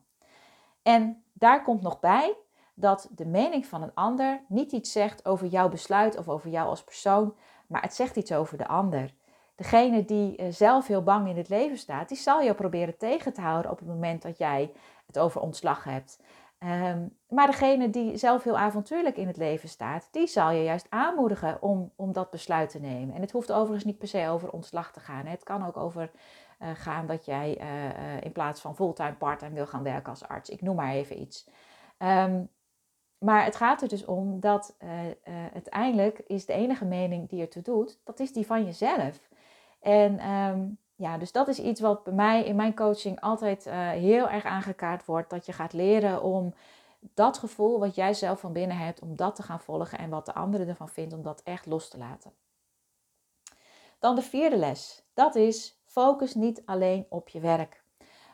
En 0.83 1.23
daar 1.33 1.62
komt 1.62 1.83
nog 1.83 2.00
bij 2.00 2.37
dat 2.75 3.09
de 3.11 3.26
mening 3.26 3.66
van 3.66 3.83
een 3.83 3.94
ander 3.94 4.40
niet 4.49 4.73
iets 4.73 4.92
zegt 4.92 5.26
over 5.26 5.47
jouw 5.47 5.68
besluit 5.68 6.16
of 6.16 6.28
over 6.28 6.50
jou 6.50 6.68
als 6.68 6.85
persoon, 6.85 7.35
maar 7.66 7.83
het 7.83 7.94
zegt 7.94 8.16
iets 8.16 8.33
over 8.33 8.59
de 8.59 8.66
ander. 8.66 9.14
Degene 9.55 10.05
die 10.05 10.37
eh, 10.37 10.47
zelf 10.51 10.87
heel 10.87 11.03
bang 11.03 11.29
in 11.29 11.37
het 11.37 11.49
leven 11.49 11.79
staat, 11.79 12.09
die 12.09 12.17
zal 12.17 12.43
jou 12.43 12.55
proberen 12.55 12.97
tegen 12.97 13.33
te 13.33 13.41
houden 13.41 13.71
op 13.71 13.79
het 13.79 13.89
moment 13.89 14.23
dat 14.23 14.39
jij 14.39 14.73
het 15.07 15.19
over 15.19 15.41
ontslag 15.41 15.85
hebt. 15.85 16.19
Ehm, 16.59 17.07
maar 17.29 17.47
degene 17.47 17.91
die 17.91 18.17
zelf 18.17 18.43
heel 18.43 18.59
avontuurlijk 18.59 19.17
in 19.17 19.27
het 19.27 19.37
leven 19.37 19.69
staat, 19.69 20.09
die 20.11 20.27
zal 20.27 20.51
je 20.51 20.63
juist 20.63 20.87
aanmoedigen 20.89 21.63
om, 21.63 21.93
om 21.97 22.13
dat 22.13 22.31
besluit 22.31 22.71
te 22.71 22.81
nemen. 22.81 23.15
En 23.15 23.21
het 23.21 23.31
hoeft 23.31 23.53
overigens 23.53 23.85
niet 23.85 23.99
per 23.99 24.09
se 24.09 24.29
over 24.29 24.51
ontslag 24.51 24.93
te 24.93 25.01
gaan. 25.01 25.27
Het 25.27 25.43
kan 25.43 25.67
ook 25.67 25.77
over 25.77 26.11
uh, 26.61 26.69
gaan 26.75 27.07
dat 27.07 27.25
jij 27.25 27.61
uh, 27.61 28.21
in 28.21 28.33
plaats 28.33 28.61
van 28.61 28.75
fulltime 28.75 29.15
parttime 29.15 29.55
wil 29.55 29.67
gaan 29.67 29.83
werken 29.83 30.11
als 30.11 30.29
arts. 30.29 30.51
Ik 30.51 30.63
noem 30.63 30.77
maar 30.77 30.93
even 30.93 31.21
iets. 31.21 31.49
Um, 31.99 32.49
maar 33.19 33.45
het 33.45 33.57
gaat 33.57 33.83
er 33.83 33.89
dus 33.89 34.05
om 34.05 34.41
dat 34.41 34.77
uiteindelijk 35.53 36.19
is 36.19 36.47
de 36.47 36.53
enige 36.53 36.85
mening 36.85 37.29
die 37.29 37.41
ertoe 37.41 37.63
doet, 37.63 38.01
dat 38.05 38.21
is 38.21 38.33
die 38.33 38.47
van 38.47 38.65
jezelf. 38.65 39.29
En 39.85 40.31
um, 40.31 40.79
ja, 40.95 41.19
dus 41.19 41.33
dat 41.33 41.49
is 41.49 41.59
iets 41.59 41.81
wat 41.81 42.05
bij 42.05 42.12
mij 42.12 42.45
in 42.45 42.57
mijn 42.57 42.75
coaching 42.75 43.21
altijd 43.21 43.67
uh, 43.67 43.91
heel 43.91 44.29
erg 44.29 44.45
aangekaart 44.45 45.05
wordt. 45.05 45.31
Dat 45.31 45.47
je 45.47 45.53
gaat 45.53 45.73
leren 45.73 46.23
om 46.23 46.55
dat 47.14 47.38
gevoel 47.38 47.79
wat 47.79 47.95
jij 47.95 48.14
zelf 48.14 48.41
van 48.41 48.53
binnen 48.53 48.76
hebt, 48.76 49.00
om 49.00 49.17
dat 49.17 49.37
te 49.37 49.43
gaan 49.43 49.61
volgen. 49.61 49.99
En 49.99 50.11
wat 50.11 50.26
de 50.26 50.35
andere 50.35 50.64
ervan 50.64 50.88
vindt, 50.88 51.14
om 51.14 51.23
dat 51.23 51.43
echt 51.43 51.67
los 51.67 51.88
te 51.88 51.99
laten. 51.99 52.33
Dan 53.99 54.14
de 54.14 54.23
vierde 54.23 54.57
les. 54.57 55.03
Dat 55.14 55.35
is 55.35 55.81
focus 55.85 56.35
niet 56.35 56.62
alleen 56.64 57.07
op 57.09 57.29
je 57.29 57.41
werk. 57.41 57.83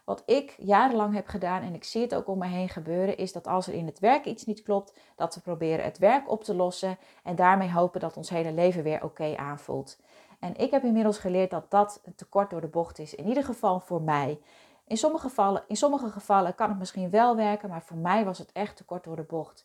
Wat 0.04 0.22
ik 0.26 0.54
jarenlang 0.58 1.14
heb 1.14 1.26
gedaan 1.26 1.62
en 1.62 1.74
ik 1.74 1.84
zie 1.84 2.02
het 2.02 2.14
ook 2.14 2.28
om 2.28 2.38
me 2.38 2.46
heen 2.46 2.68
gebeuren, 2.68 3.16
is 3.16 3.32
dat 3.32 3.46
als 3.46 3.66
er 3.66 3.74
in 3.74 3.86
het 3.86 3.98
werk 3.98 4.24
iets 4.24 4.44
niet 4.44 4.62
klopt, 4.62 4.94
dat 5.16 5.34
we 5.34 5.40
proberen 5.40 5.84
het 5.84 5.98
werk 5.98 6.30
op 6.30 6.44
te 6.44 6.54
lossen 6.54 6.98
en 7.22 7.36
daarmee 7.36 7.70
hopen 7.70 8.00
dat 8.00 8.16
ons 8.16 8.30
hele 8.30 8.52
leven 8.52 8.82
weer 8.82 9.04
oké 9.04 9.36
aanvoelt. 9.36 9.98
En 10.40 10.56
ik 10.56 10.70
heb 10.70 10.84
inmiddels 10.84 11.18
geleerd 11.18 11.50
dat 11.50 11.70
dat 11.70 12.00
een 12.04 12.14
tekort 12.14 12.50
door 12.50 12.60
de 12.60 12.66
bocht 12.66 12.98
is. 12.98 13.14
In 13.14 13.26
ieder 13.26 13.44
geval 13.44 13.80
voor 13.80 14.02
mij. 14.02 14.40
In 14.86 14.96
sommige 14.96 15.28
gevallen, 15.28 15.62
in 15.66 15.76
sommige 15.76 16.10
gevallen 16.10 16.54
kan 16.54 16.68
het 16.68 16.78
misschien 16.78 17.10
wel 17.10 17.36
werken, 17.36 17.68
maar 17.68 17.82
voor 17.82 17.96
mij 17.96 18.24
was 18.24 18.38
het 18.38 18.52
echt 18.52 18.76
tekort 18.76 19.04
door 19.04 19.16
de 19.16 19.22
bocht. 19.22 19.64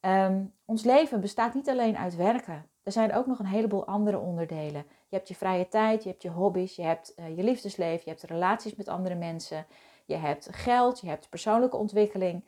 Ehm, 0.00 0.44
ons 0.64 0.84
leven 0.84 1.20
bestaat 1.20 1.54
niet 1.54 1.68
alleen 1.68 1.96
uit 1.96 2.16
werken. 2.16 2.66
Er 2.82 2.92
zijn 2.92 3.14
ook 3.14 3.26
nog 3.26 3.38
een 3.38 3.46
heleboel 3.46 3.86
andere 3.86 4.18
onderdelen. 4.18 4.84
Je 5.08 5.16
hebt 5.16 5.28
je 5.28 5.34
vrije 5.34 5.68
tijd, 5.68 6.02
je 6.02 6.08
hebt 6.08 6.22
je 6.22 6.30
hobby's, 6.30 6.76
je 6.76 6.82
hebt 6.82 7.14
uh, 7.16 7.36
je 7.36 7.42
liefdesleven, 7.42 8.02
je 8.04 8.10
hebt 8.10 8.22
relaties 8.22 8.74
met 8.74 8.88
andere 8.88 9.14
mensen, 9.14 9.66
je 10.04 10.14
hebt 10.16 10.48
geld, 10.50 11.00
je 11.00 11.08
hebt 11.08 11.28
persoonlijke 11.28 11.76
ontwikkeling. 11.76 12.44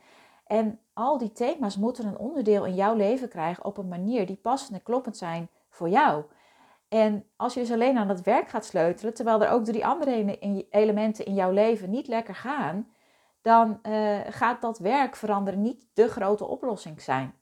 En 0.47 0.79
al 0.93 1.19
die 1.19 1.33
thema's 1.33 1.77
moeten 1.77 2.07
een 2.07 2.19
onderdeel 2.19 2.65
in 2.65 2.75
jouw 2.75 2.95
leven 2.95 3.29
krijgen 3.29 3.65
op 3.65 3.77
een 3.79 3.89
manier 3.89 4.27
die 4.27 4.37
passend 4.37 4.73
en 4.73 4.83
kloppend 4.83 5.17
zijn 5.17 5.49
voor 5.69 5.89
jou. 5.89 6.25
En 6.93 7.27
als 7.37 7.55
je 7.55 7.61
dus 7.61 7.73
alleen 7.73 7.99
aan 7.99 8.09
het 8.09 8.23
werk 8.23 8.49
gaat 8.49 8.65
sleutelen, 8.65 9.15
terwijl 9.15 9.43
er 9.43 9.51
ook 9.51 9.65
drie 9.65 9.87
andere 9.87 10.39
elementen 10.71 11.25
in 11.25 11.35
jouw 11.35 11.51
leven 11.51 11.91
niet 11.91 12.09
lekker 12.09 12.35
gaan, 12.35 12.89
dan 13.43 13.79
uh, 13.83 14.21
gaat 14.29 14.61
dat 14.61 14.79
werk 14.79 15.17
veranderen 15.17 15.63
niet 15.63 15.87
de 15.95 16.09
grote 16.09 16.45
oplossing 16.45 17.01
zijn. 17.01 17.35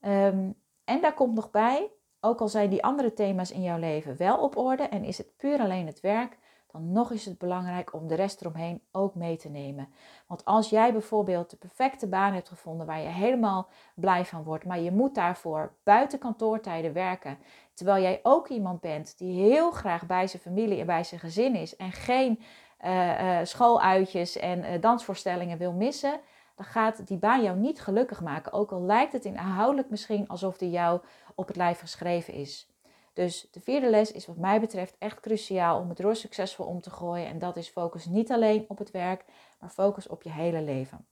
Um, 0.00 0.54
en 0.84 1.00
daar 1.00 1.14
komt 1.14 1.34
nog 1.34 1.50
bij, 1.50 1.90
ook 2.20 2.40
al 2.40 2.48
zijn 2.48 2.70
die 2.70 2.84
andere 2.84 3.12
thema's 3.12 3.50
in 3.50 3.62
jouw 3.62 3.78
leven 3.78 4.16
wel 4.16 4.38
op 4.38 4.56
orde 4.56 4.82
en 4.82 5.04
is 5.04 5.18
het 5.18 5.36
puur 5.36 5.60
alleen 5.60 5.86
het 5.86 6.00
werk, 6.00 6.38
dan 6.72 6.92
nog 6.92 7.10
is 7.10 7.24
het 7.24 7.38
belangrijk 7.38 7.94
om 7.94 8.08
de 8.08 8.14
rest 8.14 8.40
eromheen 8.40 8.82
ook 8.92 9.14
mee 9.14 9.36
te 9.36 9.48
nemen. 9.48 9.88
Want 10.26 10.44
als 10.44 10.70
jij 10.70 10.92
bijvoorbeeld 10.92 11.50
de 11.50 11.56
perfecte 11.56 12.08
baan 12.08 12.32
hebt 12.32 12.48
gevonden 12.48 12.86
waar 12.86 13.00
je 13.00 13.08
helemaal 13.08 13.68
blij 13.94 14.24
van 14.24 14.42
wordt, 14.42 14.64
maar 14.64 14.80
je 14.80 14.92
moet 14.92 15.14
daarvoor 15.14 15.72
buiten 15.82 16.18
kantoortijden 16.18 16.92
werken, 16.92 17.38
terwijl 17.74 18.02
jij 18.02 18.20
ook 18.22 18.48
iemand 18.48 18.80
bent 18.80 19.18
die 19.18 19.42
heel 19.42 19.70
graag 19.70 20.06
bij 20.06 20.26
zijn 20.26 20.42
familie 20.42 20.80
en 20.80 20.86
bij 20.86 21.04
zijn 21.04 21.20
gezin 21.20 21.54
is 21.54 21.76
en 21.76 21.92
geen 21.92 22.42
uh, 22.84 23.22
uh, 23.22 23.38
schooluitjes 23.42 24.36
en 24.36 24.58
uh, 24.58 24.80
dansvoorstellingen 24.80 25.58
wil 25.58 25.72
missen, 25.72 26.20
dan 26.56 26.64
gaat 26.64 27.06
die 27.06 27.18
baan 27.18 27.42
jou 27.42 27.58
niet 27.58 27.80
gelukkig 27.80 28.20
maken. 28.20 28.52
Ook 28.52 28.72
al 28.72 28.82
lijkt 28.82 29.12
het 29.12 29.24
inhoudelijk 29.24 29.90
misschien 29.90 30.28
alsof 30.28 30.58
die 30.58 30.70
jou 30.70 31.00
op 31.34 31.46
het 31.46 31.56
lijf 31.56 31.80
geschreven 31.80 32.34
is. 32.34 32.71
Dus 33.12 33.48
de 33.50 33.60
vierde 33.60 33.90
les 33.90 34.12
is 34.12 34.26
wat 34.26 34.36
mij 34.36 34.60
betreft 34.60 34.96
echt 34.98 35.20
cruciaal 35.20 35.80
om 35.80 35.88
het 35.88 36.00
roer 36.00 36.16
succesvol 36.16 36.66
om 36.66 36.80
te 36.80 36.90
gooien. 36.90 37.26
En 37.26 37.38
dat 37.38 37.56
is 37.56 37.68
focus 37.68 38.06
niet 38.06 38.30
alleen 38.30 38.64
op 38.68 38.78
het 38.78 38.90
werk, 38.90 39.24
maar 39.60 39.70
focus 39.70 40.08
op 40.08 40.22
je 40.22 40.30
hele 40.30 40.62
leven. 40.62 41.06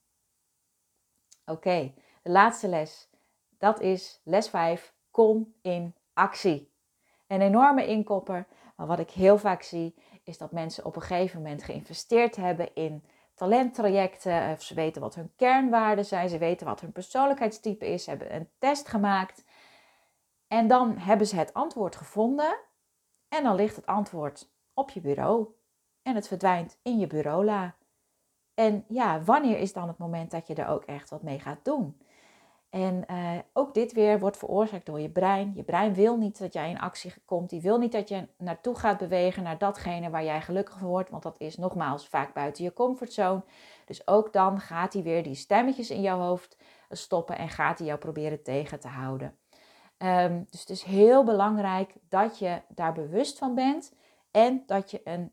Oké, 1.45 1.92
de 2.23 2.30
laatste 2.30 2.69
les. 2.69 3.09
Dat 3.59 3.80
is 3.80 4.21
les 4.25 4.49
5. 4.49 4.95
Kom 5.11 5.54
in 5.62 5.95
actie. 6.12 6.73
Een 7.26 7.40
enorme 7.40 7.87
inkopper. 7.87 8.47
Maar 8.76 8.87
wat 8.87 8.99
ik 8.99 9.11
heel 9.11 9.38
vaak 9.38 9.62
zie, 9.62 9.95
is 10.25 10.38
dat 10.38 10.52
mensen 10.52 10.85
op 10.85 10.97
een 10.97 11.02
gegeven 11.02 11.42
moment 11.42 11.62
geïnvesteerd 11.62 12.37
hebben 12.37 12.75
in 12.75 13.04
talenttrajecten. 13.35 14.52
Of 14.52 14.62
ze 14.62 14.75
weten 14.75 15.00
wat 15.00 15.14
hun 15.14 15.33
kernwaarden 15.37 16.04
zijn. 16.04 16.28
Ze 16.28 16.38
weten 16.38 16.66
wat 16.66 16.80
hun 16.80 16.92
persoonlijkheidstype 16.92 17.87
is. 17.87 18.04
Ze 18.04 18.11
hebben 18.11 18.35
een 18.35 18.49
test 18.59 18.88
gemaakt. 18.88 19.45
En 20.52 20.69
dan 20.69 20.99
hebben 20.99 21.26
ze 21.26 21.37
het 21.37 21.54
antwoord 21.54 21.97
gevonden 21.97 22.57
en 23.28 23.42
dan 23.42 23.54
ligt 23.54 23.76
het 23.76 23.87
antwoord 23.87 24.50
op 24.75 24.90
je 24.90 25.00
bureau 25.00 25.47
en 26.02 26.14
het 26.14 26.28
verdwijnt 26.28 26.78
in 26.83 26.99
je 26.99 27.07
bureaula. 27.07 27.75
En 28.54 28.85
ja, 28.88 29.23
wanneer 29.23 29.59
is 29.59 29.73
dan 29.73 29.88
het 29.88 29.99
moment 29.99 30.30
dat 30.30 30.47
je 30.47 30.54
er 30.54 30.69
ook 30.69 30.85
echt 30.85 31.11
wat 31.11 31.23
mee 31.23 31.38
gaat 31.38 31.64
doen? 31.64 32.00
En 32.71 33.04
uh, 33.11 33.38
ook 33.52 33.75
dit 33.75 33.92
weer 33.92 34.19
wordt 34.19 34.37
veroorzaakt 34.37 34.87
door 34.87 35.00
je 35.00 35.11
brein. 35.11 35.52
Je 35.54 35.62
brein 35.62 35.95
wil 35.95 36.16
niet 36.16 36.38
dat 36.38 36.52
jij 36.52 36.71
in 36.71 36.80
actie 36.80 37.12
komt. 37.25 37.50
Die 37.50 37.61
wil 37.61 37.78
niet 37.78 37.92
dat 37.92 38.09
je 38.09 38.28
naartoe 38.37 38.75
gaat 38.75 38.99
bewegen 38.99 39.42
naar 39.42 39.59
datgene 39.59 40.11
waar 40.11 40.25
jij 40.25 40.40
gelukkig 40.40 40.78
van 40.78 40.88
wordt. 40.88 41.11
Want 41.11 41.23
dat 41.23 41.40
is 41.40 41.57
nogmaals 41.57 42.09
vaak 42.09 42.35
buiten 42.35 42.64
je 42.64 42.73
comfortzone. 42.73 43.42
Dus 43.85 44.07
ook 44.07 44.33
dan 44.33 44.61
gaat 44.61 44.92
hij 44.92 45.02
weer 45.02 45.23
die 45.23 45.35
stemmetjes 45.35 45.90
in 45.90 46.00
jouw 46.00 46.19
hoofd 46.19 46.57
stoppen 46.90 47.38
en 47.38 47.49
gaat 47.49 47.78
hij 47.78 47.87
jou 47.87 47.99
proberen 47.99 48.42
tegen 48.42 48.80
te 48.80 48.88
houden. 48.88 49.38
Um, 50.02 50.47
dus 50.50 50.61
het 50.61 50.71
is 50.71 50.83
heel 50.83 51.25
belangrijk 51.25 51.95
dat 52.09 52.38
je 52.38 52.62
daar 52.69 52.92
bewust 52.92 53.38
van 53.38 53.54
bent 53.54 53.92
en 54.30 54.62
dat 54.66 54.90
je 54.90 55.00
een 55.04 55.33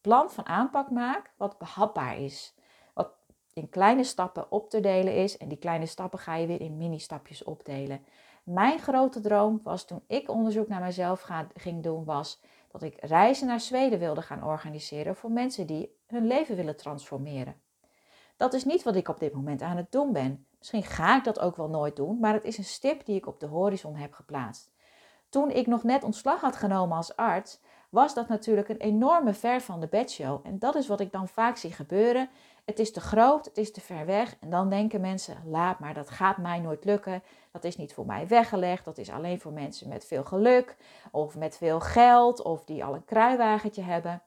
plan 0.00 0.30
van 0.30 0.46
aanpak 0.46 0.90
maakt 0.90 1.30
wat 1.36 1.58
behapbaar 1.58 2.18
is. 2.18 2.54
Wat 2.92 3.10
in 3.52 3.68
kleine 3.68 4.04
stappen 4.04 4.50
op 4.50 4.70
te 4.70 4.80
delen 4.80 5.14
is 5.14 5.36
en 5.36 5.48
die 5.48 5.58
kleine 5.58 5.86
stappen 5.86 6.18
ga 6.18 6.34
je 6.34 6.46
weer 6.46 6.60
in 6.60 6.76
mini-stapjes 6.76 7.44
opdelen. 7.44 8.04
Mijn 8.42 8.78
grote 8.78 9.20
droom 9.20 9.60
was 9.62 9.84
toen 9.84 10.02
ik 10.06 10.30
onderzoek 10.30 10.68
naar 10.68 10.82
mezelf 10.82 11.28
ging 11.54 11.82
doen, 11.82 12.04
was 12.04 12.40
dat 12.70 12.82
ik 12.82 12.96
reizen 13.00 13.46
naar 13.46 13.60
Zweden 13.60 13.98
wilde 13.98 14.22
gaan 14.22 14.44
organiseren 14.44 15.16
voor 15.16 15.30
mensen 15.30 15.66
die 15.66 15.96
hun 16.06 16.26
leven 16.26 16.56
willen 16.56 16.76
transformeren. 16.76 17.60
Dat 18.36 18.54
is 18.54 18.64
niet 18.64 18.82
wat 18.82 18.96
ik 18.96 19.08
op 19.08 19.20
dit 19.20 19.32
moment 19.32 19.62
aan 19.62 19.76
het 19.76 19.92
doen 19.92 20.12
ben. 20.12 20.46
Misschien 20.64 20.96
ga 20.96 21.16
ik 21.16 21.24
dat 21.24 21.40
ook 21.40 21.56
wel 21.56 21.68
nooit 21.68 21.96
doen, 21.96 22.18
maar 22.18 22.32
het 22.32 22.44
is 22.44 22.58
een 22.58 22.64
stip 22.64 23.04
die 23.04 23.16
ik 23.16 23.26
op 23.26 23.40
de 23.40 23.46
horizon 23.46 23.96
heb 23.96 24.12
geplaatst. 24.12 24.70
Toen 25.28 25.50
ik 25.50 25.66
nog 25.66 25.82
net 25.82 26.04
ontslag 26.04 26.40
had 26.40 26.56
genomen 26.56 26.96
als 26.96 27.16
arts, 27.16 27.60
was 27.90 28.14
dat 28.14 28.28
natuurlijk 28.28 28.68
een 28.68 28.76
enorme 28.80 29.34
ver 29.34 29.60
van 29.60 29.80
de 29.80 29.86
bedshow. 29.86 30.40
En 30.46 30.58
dat 30.58 30.74
is 30.74 30.86
wat 30.86 31.00
ik 31.00 31.12
dan 31.12 31.28
vaak 31.28 31.56
zie 31.56 31.72
gebeuren. 31.72 32.28
Het 32.64 32.78
is 32.78 32.92
te 32.92 33.00
groot, 33.00 33.44
het 33.44 33.58
is 33.58 33.72
te 33.72 33.80
ver 33.80 34.06
weg. 34.06 34.36
En 34.40 34.50
dan 34.50 34.68
denken 34.68 35.00
mensen, 35.00 35.36
laat 35.46 35.78
maar, 35.78 35.94
dat 35.94 36.10
gaat 36.10 36.36
mij 36.36 36.60
nooit 36.60 36.84
lukken. 36.84 37.22
Dat 37.52 37.64
is 37.64 37.76
niet 37.76 37.94
voor 37.94 38.06
mij 38.06 38.28
weggelegd. 38.28 38.84
Dat 38.84 38.98
is 38.98 39.10
alleen 39.10 39.40
voor 39.40 39.52
mensen 39.52 39.88
met 39.88 40.04
veel 40.04 40.24
geluk 40.24 40.76
of 41.10 41.36
met 41.36 41.56
veel 41.56 41.80
geld 41.80 42.42
of 42.42 42.64
die 42.64 42.84
al 42.84 42.94
een 42.94 43.04
kruiwagentje 43.04 43.82
hebben. 43.82 44.22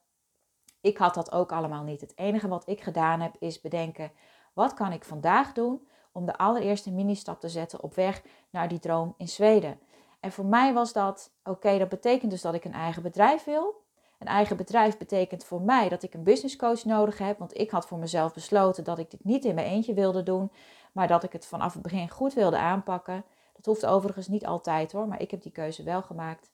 Ik 0.82 0.98
had 0.98 1.14
dat 1.14 1.32
ook 1.32 1.52
allemaal 1.52 1.84
niet. 1.84 2.02
Het 2.02 2.18
enige 2.18 2.48
wat 2.48 2.68
ik 2.68 2.82
gedaan 2.82 3.20
heb 3.20 3.36
is 3.40 3.62
bedenken, 3.62 4.12
wat 4.54 4.74
kan 4.74 4.92
ik 4.92 5.04
vandaag 5.04 5.54
doen 5.54 5.88
om 6.18 6.26
de 6.26 6.38
allereerste 6.38 6.92
mini-stap 6.92 7.40
te 7.40 7.50
zetten 7.50 7.84
op 7.84 7.96
weg 7.96 8.22
naar 8.50 8.68
die 8.68 8.80
droom 8.80 9.14
in 9.18 9.28
Zweden. 9.28 9.80
En 10.20 10.32
voor 10.32 10.46
mij 10.46 10.74
was 10.74 10.94
dat, 10.94 11.32
oké, 11.44 11.78
dat 11.78 11.90
betekent 11.90 12.32
dus 12.32 12.42
dat 12.42 12.54
ik 12.54 12.66
een 12.66 12.74
eigen 12.74 13.02
bedrijf 13.02 13.44
wil. 13.44 13.86
Een 14.20 14.28
eigen 14.28 14.58
bedrijf 14.58 14.98
betekent 14.98 15.46
voor 15.46 15.62
mij 15.62 15.90
dat 15.90 16.04
ik 16.04 16.14
een 16.14 16.24
business 16.24 16.56
coach 16.56 16.84
nodig 16.84 17.18
heb, 17.18 17.38
want 17.40 17.58
ik 17.58 17.72
had 17.72 17.88
voor 17.88 17.98
mezelf 17.98 18.34
besloten 18.34 18.84
dat 18.84 19.00
ik 19.00 19.12
dit 19.12 19.24
niet 19.24 19.46
in 19.46 19.56
mijn 19.56 19.68
eentje 19.68 19.94
wilde 19.94 20.24
doen, 20.24 20.52
maar 20.92 21.08
dat 21.08 21.24
ik 21.24 21.34
het 21.34 21.46
vanaf 21.46 21.74
het 21.74 21.82
begin 21.82 22.10
goed 22.10 22.34
wilde 22.34 22.58
aanpakken. 22.58 23.24
Dat 23.56 23.66
hoeft 23.66 23.86
overigens 23.86 24.28
niet 24.28 24.46
altijd 24.46 24.92
hoor, 24.92 25.08
maar 25.08 25.22
ik 25.22 25.32
heb 25.32 25.42
die 25.42 25.52
keuze 25.52 25.84
wel 25.84 26.02
gemaakt. 26.02 26.52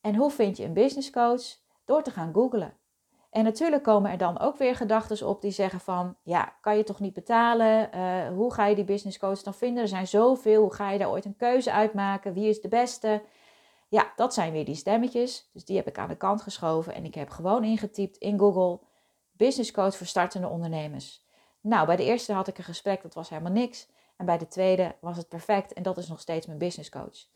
En 0.00 0.14
hoe 0.14 0.30
vind 0.30 0.56
je 0.56 0.64
een 0.64 0.72
business 0.72 1.10
coach? 1.10 1.56
Door 1.84 2.02
te 2.02 2.10
gaan 2.10 2.34
googlen. 2.34 2.76
En 3.30 3.44
natuurlijk 3.44 3.82
komen 3.82 4.10
er 4.10 4.18
dan 4.18 4.38
ook 4.38 4.56
weer 4.56 4.76
gedachten 4.76 5.26
op 5.26 5.40
die 5.40 5.50
zeggen 5.50 5.80
van, 5.80 6.16
ja, 6.22 6.56
kan 6.60 6.76
je 6.76 6.84
toch 6.84 7.00
niet 7.00 7.12
betalen? 7.12 7.90
Uh, 7.94 8.28
hoe 8.28 8.52
ga 8.52 8.66
je 8.66 8.74
die 8.74 8.84
business 8.84 9.18
coach 9.18 9.42
dan 9.42 9.54
vinden? 9.54 9.82
Er 9.82 9.88
zijn 9.88 10.06
zoveel, 10.06 10.60
hoe 10.60 10.74
ga 10.74 10.90
je 10.90 10.98
daar 10.98 11.10
ooit 11.10 11.24
een 11.24 11.36
keuze 11.36 11.72
uitmaken? 11.72 12.32
Wie 12.32 12.48
is 12.48 12.60
de 12.60 12.68
beste? 12.68 13.22
Ja, 13.88 14.12
dat 14.16 14.34
zijn 14.34 14.52
weer 14.52 14.64
die 14.64 14.74
stemmetjes. 14.74 15.50
Dus 15.52 15.64
die 15.64 15.76
heb 15.76 15.86
ik 15.86 15.98
aan 15.98 16.08
de 16.08 16.16
kant 16.16 16.42
geschoven 16.42 16.94
en 16.94 17.04
ik 17.04 17.14
heb 17.14 17.30
gewoon 17.30 17.64
ingetypt 17.64 18.16
in 18.16 18.38
Google, 18.38 18.80
business 19.32 19.70
coach 19.70 19.96
voor 19.96 20.06
startende 20.06 20.48
ondernemers. 20.48 21.26
Nou, 21.60 21.86
bij 21.86 21.96
de 21.96 22.04
eerste 22.04 22.32
had 22.32 22.48
ik 22.48 22.58
een 22.58 22.64
gesprek, 22.64 23.02
dat 23.02 23.14
was 23.14 23.28
helemaal 23.28 23.52
niks. 23.52 23.88
En 24.16 24.26
bij 24.26 24.38
de 24.38 24.48
tweede 24.48 24.94
was 25.00 25.16
het 25.16 25.28
perfect 25.28 25.72
en 25.72 25.82
dat 25.82 25.98
is 25.98 26.08
nog 26.08 26.20
steeds 26.20 26.46
mijn 26.46 26.58
business 26.58 26.90
coach. 26.90 27.26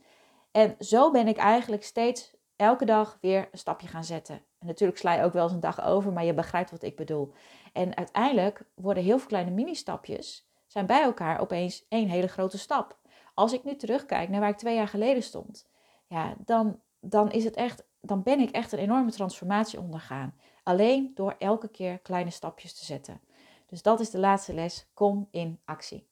En 0.50 0.76
zo 0.78 1.10
ben 1.10 1.28
ik 1.28 1.36
eigenlijk 1.36 1.84
steeds 1.84 2.34
elke 2.62 2.84
dag 2.84 3.18
weer 3.20 3.48
een 3.52 3.58
stapje 3.58 3.86
gaan 3.86 4.04
zetten. 4.04 4.34
En 4.58 4.66
natuurlijk 4.66 4.98
sla 4.98 5.14
je 5.14 5.22
ook 5.22 5.32
wel 5.32 5.42
eens 5.42 5.52
een 5.52 5.60
dag 5.60 5.84
over, 5.84 6.12
maar 6.12 6.24
je 6.24 6.34
begrijpt 6.34 6.70
wat 6.70 6.82
ik 6.82 6.96
bedoel. 6.96 7.32
En 7.72 7.96
uiteindelijk 7.96 8.64
worden 8.74 9.02
heel 9.02 9.18
veel 9.18 9.28
kleine 9.28 9.50
mini-stapjes, 9.50 10.48
zijn 10.66 10.86
bij 10.86 11.02
elkaar 11.02 11.40
opeens 11.40 11.86
één 11.88 12.08
hele 12.08 12.26
grote 12.26 12.58
stap. 12.58 12.98
Als 13.34 13.52
ik 13.52 13.64
nu 13.64 13.76
terugkijk 13.76 14.28
naar 14.28 14.40
waar 14.40 14.48
ik 14.48 14.56
twee 14.56 14.74
jaar 14.74 14.88
geleden 14.88 15.22
stond, 15.22 15.68
ja, 16.06 16.34
dan, 16.38 16.80
dan 17.00 17.30
is 17.30 17.44
het 17.44 17.54
echt, 17.54 17.84
dan 18.00 18.22
ben 18.22 18.40
ik 18.40 18.50
echt 18.50 18.72
een 18.72 18.78
enorme 18.78 19.10
transformatie 19.10 19.80
ondergaan. 19.80 20.34
Alleen 20.62 21.10
door 21.14 21.34
elke 21.38 21.68
keer 21.68 21.98
kleine 21.98 22.30
stapjes 22.30 22.78
te 22.78 22.84
zetten. 22.84 23.20
Dus 23.66 23.82
dat 23.82 24.00
is 24.00 24.10
de 24.10 24.18
laatste 24.18 24.54
les. 24.54 24.86
Kom 24.94 25.28
in 25.30 25.60
actie. 25.64 26.11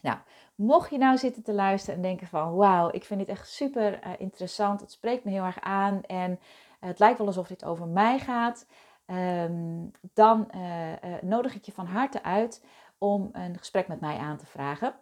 Nou, 0.00 0.18
mocht 0.54 0.90
je 0.90 0.98
nou 0.98 1.18
zitten 1.18 1.42
te 1.42 1.52
luisteren 1.52 1.96
en 1.96 2.02
denken 2.02 2.26
van 2.26 2.54
wauw, 2.54 2.88
ik 2.92 3.04
vind 3.04 3.20
dit 3.20 3.28
echt 3.28 3.48
super 3.48 4.06
uh, 4.06 4.12
interessant. 4.18 4.80
Het 4.80 4.92
spreekt 4.92 5.24
me 5.24 5.30
heel 5.30 5.44
erg 5.44 5.60
aan 5.60 6.02
en 6.02 6.38
het 6.80 6.98
lijkt 6.98 7.18
wel 7.18 7.26
alsof 7.26 7.46
dit 7.46 7.64
over 7.64 7.86
mij 7.86 8.18
gaat. 8.18 8.66
Ehm, 9.06 9.86
dan 10.14 10.50
uh, 10.54 10.92
nodig 11.22 11.54
ik 11.54 11.64
je 11.64 11.72
van 11.72 11.86
harte 11.86 12.22
uit 12.22 12.64
om 12.98 13.28
een 13.32 13.58
gesprek 13.58 13.88
met 13.88 14.00
mij 14.00 14.16
aan 14.16 14.36
te 14.36 14.46
vragen. 14.46 14.94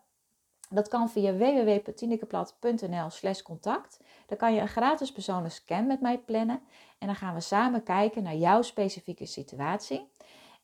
Dat 0.70 0.88
kan 0.88 1.10
via 1.10 1.32
www.tinekeplaat.nl 1.32 3.10
slash 3.10 3.42
contact. 3.42 4.00
Dan 4.26 4.38
kan 4.38 4.54
je 4.54 4.60
een 4.60 4.68
gratis 4.68 5.12
persoonlijke 5.12 5.54
scan 5.54 5.86
met 5.86 6.00
mij 6.00 6.18
plannen. 6.18 6.60
En 6.98 7.06
dan 7.06 7.16
gaan 7.16 7.34
we 7.34 7.40
samen 7.40 7.82
kijken 7.82 8.22
naar 8.22 8.34
jouw 8.34 8.62
specifieke 8.62 9.26
situatie. 9.26 10.08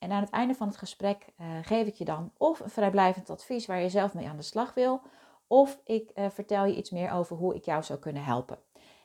En 0.05 0.13
aan 0.13 0.23
het 0.23 0.31
einde 0.31 0.55
van 0.55 0.69
het 0.69 0.77
gesprek 0.77 1.27
uh, 1.41 1.47
geef 1.63 1.87
ik 1.87 1.95
je 1.95 2.05
dan 2.05 2.33
of 2.37 2.61
een 2.61 2.71
vrijblijvend 2.71 3.31
advies 3.31 3.67
waar 3.67 3.81
je 3.81 3.89
zelf 3.89 4.15
mee 4.15 4.29
aan 4.29 4.37
de 4.37 4.43
slag 4.43 4.75
wil. 4.75 5.01
Of 5.47 5.81
ik 5.85 6.11
uh, 6.15 6.27
vertel 6.31 6.65
je 6.65 6.77
iets 6.77 6.91
meer 6.91 7.11
over 7.11 7.37
hoe 7.37 7.55
ik 7.55 7.65
jou 7.65 7.83
zou 7.83 7.99
kunnen 7.99 8.25
helpen. 8.25 8.59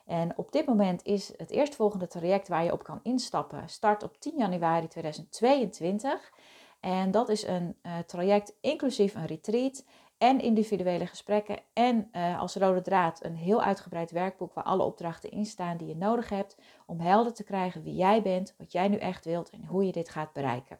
En 0.05 0.37
op 0.37 0.51
dit 0.51 0.65
moment 0.65 1.03
is 1.03 1.33
het 1.37 1.49
eerstvolgende 1.49 2.07
traject 2.07 2.47
waar 2.47 2.63
je 2.63 2.71
op 2.71 2.83
kan 2.83 2.99
instappen, 3.03 3.69
start 3.69 4.03
op 4.03 4.19
10 4.19 4.33
januari 4.37 4.87
2022. 4.87 6.31
En 6.79 7.11
dat 7.11 7.29
is 7.29 7.47
een 7.47 7.75
uh, 7.83 7.97
traject 7.97 8.57
inclusief 8.61 9.15
een 9.15 9.25
retreat 9.25 9.85
en 10.17 10.41
individuele 10.41 11.05
gesprekken. 11.05 11.59
En 11.73 12.11
als 12.39 12.55
rode 12.55 12.81
draad 12.81 13.23
een 13.23 13.35
heel 13.35 13.61
uitgebreid 13.61 14.11
werkboek 14.11 14.53
waar 14.53 14.63
alle 14.63 14.83
opdrachten 14.83 15.31
in 15.31 15.45
staan 15.45 15.77
die 15.77 15.87
je 15.87 15.95
nodig 15.95 16.29
hebt 16.29 16.57
om 16.85 16.99
helder 16.99 17.33
te 17.33 17.43
krijgen 17.43 17.83
wie 17.83 17.95
jij 17.95 18.21
bent, 18.21 18.55
wat 18.57 18.71
jij 18.71 18.87
nu 18.87 18.97
echt 18.97 19.25
wilt 19.25 19.49
en 19.49 19.65
hoe 19.65 19.85
je 19.85 19.91
dit 19.91 20.09
gaat 20.09 20.33
bereiken. 20.33 20.79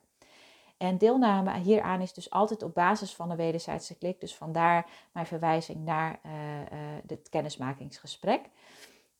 En 0.79 0.97
deelname 0.97 1.57
hieraan 1.57 2.01
is 2.01 2.13
dus 2.13 2.29
altijd 2.29 2.63
op 2.63 2.73
basis 2.73 3.15
van 3.15 3.29
een 3.29 3.37
wederzijdse 3.37 3.97
klik. 3.97 4.19
Dus 4.19 4.35
vandaar 4.35 4.89
mijn 5.11 5.25
verwijzing 5.25 5.85
naar 5.85 6.19
uh, 6.25 6.31
uh, 6.31 6.97
het 7.07 7.29
kennismakingsgesprek. 7.29 8.49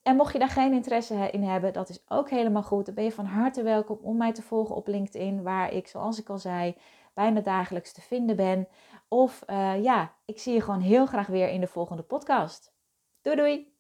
En 0.02 0.16
mocht 0.16 0.34
je 0.34 0.40
daar 0.40 0.50
geen 0.50 0.74
interesse 0.74 1.30
in 1.32 1.44
hebben, 1.44 1.74
dat 1.74 1.90
is 1.90 2.04
ook 2.08 2.30
helemaal 2.30 2.64
goed. 2.64 2.86
Dan 2.86 2.96
ben 2.96 3.04
je 3.04 3.12
van 3.12 3.26
harte 3.26 3.64
welkom 3.64 3.98
om 4.02 4.18
mij 4.18 4.34
te 4.34 4.42
volgen 4.42 4.76
op 4.76 4.88
LinkedIn, 4.88 5.44
waar 5.44 5.74
ik, 5.74 5.88
zoals 5.88 6.20
ik 6.20 6.30
al 6.30 6.38
zei, 6.38 6.76
bijna 7.14 7.42
dagelijks 7.42 7.94
te 7.94 8.02
vinden 8.02 8.36
ben. 8.36 8.68
Of 9.08 9.44
uh, 9.48 9.84
ja, 9.84 10.16
ik 10.26 10.40
zie 10.40 10.54
je 10.54 10.62
gewoon 10.62 10.82
heel 10.82 11.06
graag 11.06 11.28
weer 11.28 11.50
in 11.50 11.62
de 11.62 11.68
volgende 11.68 12.04
podcast. 12.04 12.74
Doei 13.22 13.36
doei! 13.36 13.79